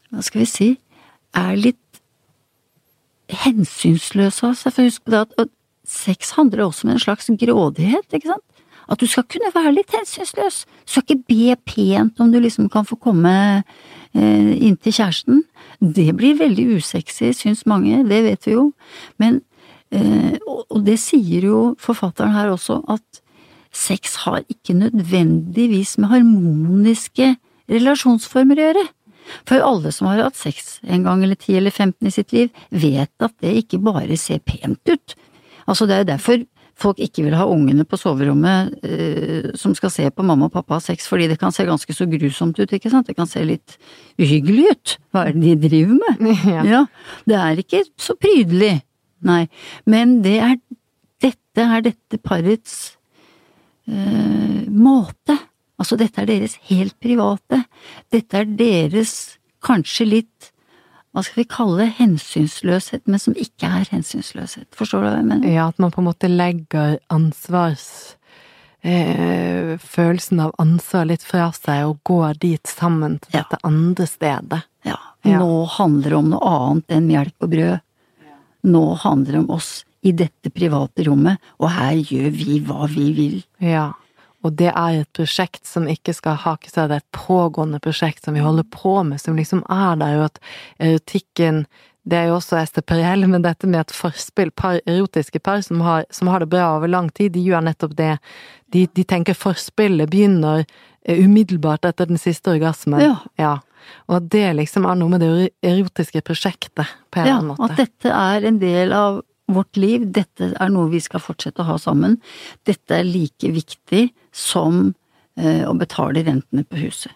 hva 0.09 0.25
skal 0.25 0.43
vi 0.43 0.49
si, 0.49 0.69
er 1.37 1.57
litt 1.59 2.01
hensynsløse 3.29 4.47
av 4.47 4.57
seg, 4.57 4.73
for 4.73 4.89
husk 4.89 5.05
på 5.05 5.13
det 5.13 5.25
at 5.45 5.53
sex 5.89 6.33
handler 6.37 6.65
også 6.65 6.87
om 6.87 6.95
en 6.95 7.01
slags 7.01 7.29
grådighet, 7.41 8.07
ikke 8.13 8.33
sant? 8.33 8.45
At 8.89 9.01
du 9.01 9.05
skal 9.05 9.27
kunne 9.29 9.51
være 9.53 9.75
litt 9.75 9.91
hensynsløs. 9.93 10.63
Du 10.65 10.93
skal 10.95 11.03
ikke 11.05 11.27
be 11.29 11.55
pent 11.69 12.21
om 12.23 12.31
du 12.33 12.39
liksom 12.41 12.71
kan 12.73 12.87
få 12.89 12.97
komme 12.97 13.33
eh, 13.61 14.53
inn 14.57 14.79
til 14.81 14.95
kjæresten. 14.95 15.43
Det 15.77 16.07
blir 16.17 16.39
veldig 16.39 16.65
usexy, 16.79 17.29
syns 17.37 17.67
mange, 17.69 18.01
det 18.09 18.23
vet 18.25 18.49
vi 18.49 18.55
jo. 18.55 18.71
Men, 19.21 19.37
eh, 19.37 19.48
og 19.95 20.83
det 20.85 20.99
sier 21.01 21.47
jo 21.49 21.59
forfatteren 21.81 22.35
her 22.35 22.51
også, 22.53 22.81
at 22.91 23.21
sex 23.73 24.15
har 24.25 24.43
ikke 24.49 24.75
nødvendigvis 24.77 25.97
med 26.01 26.11
harmoniske 26.13 27.35
relasjonsformer 27.69 28.59
å 28.59 28.67
gjøre. 28.69 28.85
For 29.45 29.61
alle 29.61 29.91
som 29.93 30.09
har 30.09 30.23
hatt 30.23 30.37
sex 30.39 30.79
en 30.89 31.03
gang 31.05 31.23
eller 31.25 31.37
ti 31.37 31.55
eller 31.57 31.73
femten 31.73 32.09
i 32.09 32.13
sitt 32.13 32.33
liv, 32.33 32.53
vet 32.69 33.13
at 33.21 33.35
det 33.43 33.57
ikke 33.63 33.81
bare 33.83 34.17
ser 34.17 34.41
pent 34.41 34.81
ut. 34.89 35.17
Altså, 35.69 35.85
det 35.85 35.95
er 35.95 36.03
jo 36.03 36.13
derfor 36.13 36.47
folk 36.79 36.99
ikke 37.03 37.25
vil 37.25 37.35
ha 37.35 37.45
ungene 37.49 37.83
på 37.87 37.97
soverommet 37.99 38.85
eh, 38.87 39.49
som 39.59 39.73
skal 39.75 39.91
se 39.93 40.07
på 40.15 40.25
mamma 40.25 40.47
og 40.47 40.55
pappa 40.55 40.77
ha 40.77 40.83
sex, 40.83 41.09
fordi 41.11 41.27
det 41.31 41.39
kan 41.41 41.53
se 41.55 41.67
ganske 41.67 41.95
så 41.95 42.07
grusomt 42.09 42.59
ut, 42.59 42.71
ikke 42.71 42.91
sant, 42.91 43.09
det 43.09 43.17
kan 43.17 43.29
se 43.29 43.43
litt 43.45 43.75
uhyggelig 44.19 44.69
ut, 44.71 44.95
hva 45.11 45.27
er 45.27 45.35
det 45.35 45.57
de 45.59 45.69
driver 45.69 45.99
med? 45.99 46.23
Ja. 46.55 46.63
ja 46.65 46.83
det 47.27 47.39
er 47.39 47.61
ikke 47.61 47.83
så 47.99 48.15
prydelig, 48.19 48.79
nei, 49.25 49.43
men 49.89 50.19
det 50.25 50.37
er, 50.43 50.55
dette 51.23 51.65
er 51.65 51.83
dette 51.89 52.19
parets 52.23 52.75
eh, 53.89 54.67
måte, 54.69 55.35
altså 55.79 55.97
dette 55.99 56.23
er 56.23 56.29
deres 56.29 56.55
helt 56.69 56.95
private, 57.01 57.63
dette 58.13 58.41
er 58.41 58.55
deres 58.59 59.17
kanskje 59.65 60.07
litt 60.07 60.53
hva 61.09 61.23
skal 61.25 61.41
vi 61.41 61.49
kalle 61.49 61.81
det, 61.81 61.89
hensynsløshet, 61.97 63.07
men 63.09 63.21
som 63.21 63.33
ikke 63.33 63.65
er 63.79 63.89
hensynsløshet. 63.89 64.67
Forstår 64.77 65.01
du 65.01 65.07
hva 65.07 65.15
jeg 65.17 65.25
mener? 65.25 65.49
Ja, 65.49 65.65
at 65.71 65.81
man 65.81 65.93
på 65.93 66.03
en 66.03 66.09
måte 66.11 66.31
legger 66.31 66.99
ansvars... 67.13 68.15
Eh, 68.79 69.73
følelsen 69.83 70.39
av 70.39 70.53
ansvar 70.63 71.09
litt 71.09 71.25
fra 71.27 71.49
seg 71.51 71.81
og 71.89 71.97
går 72.07 72.37
dit 72.39 72.69
sammen 72.71 73.17
til 73.19 73.35
ja. 73.35 73.41
dette 73.41 73.57
andre 73.67 74.05
stedet. 74.07 74.59
Ja. 74.87 74.95
ja. 75.27 75.41
Nå 75.41 75.65
handler 75.73 76.13
det 76.13 76.15
om 76.15 76.29
noe 76.31 76.51
annet 76.53 76.95
enn 76.95 77.09
melk 77.09 77.43
og 77.43 77.51
brød. 77.51 77.83
Nå 78.67 78.83
handler 79.03 79.31
det 79.31 79.43
om 79.45 79.55
oss 79.55 79.71
i 80.01 80.13
dette 80.15 80.51
private 80.55 81.03
rommet, 81.07 81.41
og 81.59 81.73
her 81.75 81.97
gjør 81.99 82.29
vi 82.35 82.59
hva 82.63 82.87
vi 82.91 83.09
vil. 83.17 83.41
Ja. 83.63 83.91
Og 84.47 84.55
det 84.55 84.69
er 84.71 85.01
et 85.01 85.09
prosjekt 85.15 85.67
som 85.67 85.89
ikke 85.91 86.13
skal 86.15 86.37
hake 86.39 86.71
seg, 86.71 86.87
det 86.87 86.99
er 86.99 87.03
et 87.03 87.17
pågående 87.17 87.81
prosjekt 87.83 88.23
som 88.23 88.37
vi 88.37 88.43
holder 88.43 88.67
på 88.71 89.01
med, 89.03 89.19
som 89.19 89.35
liksom 89.35 89.65
er 89.67 89.99
der, 89.99 90.21
og 90.21 90.29
at 90.29 90.39
erotikken 90.79 91.65
det 92.09 92.17
er 92.17 92.29
jo 92.29 92.37
også 92.39 92.61
STPL, 92.65 93.25
men 93.29 93.43
dette 93.43 93.67
med 93.69 93.83
et 93.83 93.93
forspill, 93.93 94.49
par, 94.55 94.79
erotiske 94.89 95.41
par 95.43 95.61
som 95.65 95.81
har, 95.85 96.05
som 96.15 96.31
har, 96.31 96.41
det 96.41 96.49
bra 96.49 96.71
over 96.77 96.89
lang 96.89 97.09
tid, 97.13 97.33
de 97.35 97.43
gjør 97.43 97.65
nettopp 97.67 97.95
det. 97.97 98.13
De, 98.73 98.85
de 98.95 99.03
tenker 99.05 99.37
forspillet 99.37 100.09
begynner 100.09 100.63
eh, 100.63 101.19
umiddelbart 101.19 101.85
etter 101.85 102.09
den 102.09 102.17
siste 102.21 102.55
orgasmen. 102.55 103.03
Ja. 103.03 103.17
ja. 103.37 103.53
Og 104.09 104.19
at 104.19 104.29
det 104.33 104.45
liksom 104.57 104.85
er 104.89 104.99
noe 104.99 105.13
med 105.13 105.23
det 105.23 105.49
erotiske 105.65 106.21
prosjektet, 106.25 106.95
på 107.09 107.21
en 107.21 107.27
ja, 107.27 107.37
eller 107.37 107.37
annen 107.39 107.51
måte. 107.53 107.67
Ja, 107.67 107.73
at 107.73 107.81
dette 107.83 108.13
er 108.15 108.47
en 108.49 108.59
del 108.61 108.95
av 108.95 109.21
vårt 109.49 109.79
liv, 109.81 110.05
dette 110.13 110.51
er 110.53 110.73
noe 110.73 110.91
vi 110.91 111.01
skal 111.01 111.23
fortsette 111.23 111.63
å 111.63 111.69
ha 111.71 111.77
sammen. 111.81 112.19
Dette 112.69 112.99
er 112.99 113.07
like 113.07 113.49
viktig 113.53 114.09
som 114.35 114.91
eh, 115.39 115.63
å 115.65 115.73
betale 115.77 116.23
rentene 116.27 116.65
på 116.67 116.81
huset. 116.83 117.13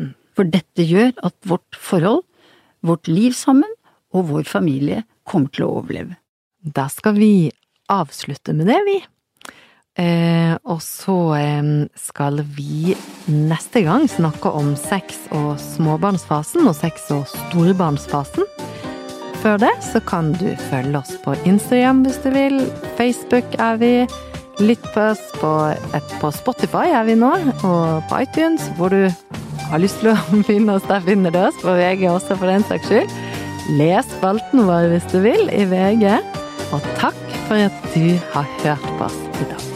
Mm. 0.00 0.12
For 0.36 0.50
dette 0.50 0.86
gjør 0.86 1.14
at 1.26 1.36
vårt 1.46 1.78
forhold, 1.78 2.24
vårt 2.86 3.10
liv 3.10 3.36
sammen 3.36 3.70
og 4.16 4.30
vår 4.32 4.48
familie 4.50 5.04
kommer 5.28 5.52
til 5.54 5.68
å 5.68 5.78
overleve. 5.80 6.18
Da 6.60 6.88
skal 6.92 7.16
vi 7.18 7.50
avslutte 7.90 8.54
med 8.56 8.70
det, 8.70 8.80
vi. 8.86 8.98
Eh, 10.00 10.54
og 10.64 10.80
så 10.80 11.16
eh, 11.36 11.66
skal 11.98 12.40
vi 12.56 12.94
neste 13.28 13.82
gang 13.84 14.06
snakke 14.08 14.52
om 14.56 14.72
sex 14.78 15.26
og 15.36 15.58
småbarnsfasen 15.60 16.68
og 16.70 16.76
sex 16.78 17.10
og 17.12 17.26
storbarnsfasen. 17.28 18.48
Før 19.40 19.60
det 19.60 19.72
så 19.84 20.00
kan 20.04 20.32
du 20.36 20.48
følge 20.68 21.00
oss 21.00 21.14
på 21.24 21.34
Instagram 21.48 22.04
hvis 22.06 22.20
du 22.24 22.30
vil. 22.32 22.60
Facebook 22.96 23.56
er 23.58 23.80
vi. 23.80 23.94
Lytt 24.60 24.84
på 24.92 25.00
oss 25.14 25.22
på, 25.40 25.50
et, 25.96 26.10
på 26.20 26.28
Spotify 26.36 26.90
er 26.92 27.06
vi 27.08 27.14
nå, 27.16 27.30
og 27.64 28.02
på 28.10 28.18
iTunes, 28.20 28.66
hvor 28.76 28.92
du 28.92 29.06
har 29.70 29.80
lyst 29.80 30.02
til 30.02 30.12
å 30.12 30.18
finne 30.50 30.76
oss. 30.76 30.84
Der 30.90 31.00
finner 31.06 31.32
du 31.32 31.40
oss, 31.40 31.56
på 31.62 31.76
VG 31.78 32.04
også, 32.12 32.36
for 32.36 32.52
den 32.52 32.66
saks 32.68 32.92
skyld. 32.92 33.16
Les 33.80 34.12
spalten 34.18 34.66
vår 34.68 34.90
hvis 34.92 35.08
du 35.14 35.20
vil, 35.24 35.48
i 35.48 35.64
VG. 35.72 36.20
Og 36.76 36.92
takk 37.00 37.24
for 37.48 37.56
at 37.56 37.90
du 37.96 38.14
har 38.36 38.56
hørt 38.60 38.88
på 38.98 39.08
oss 39.08 39.20
i 39.40 39.48
dag. 39.48 39.69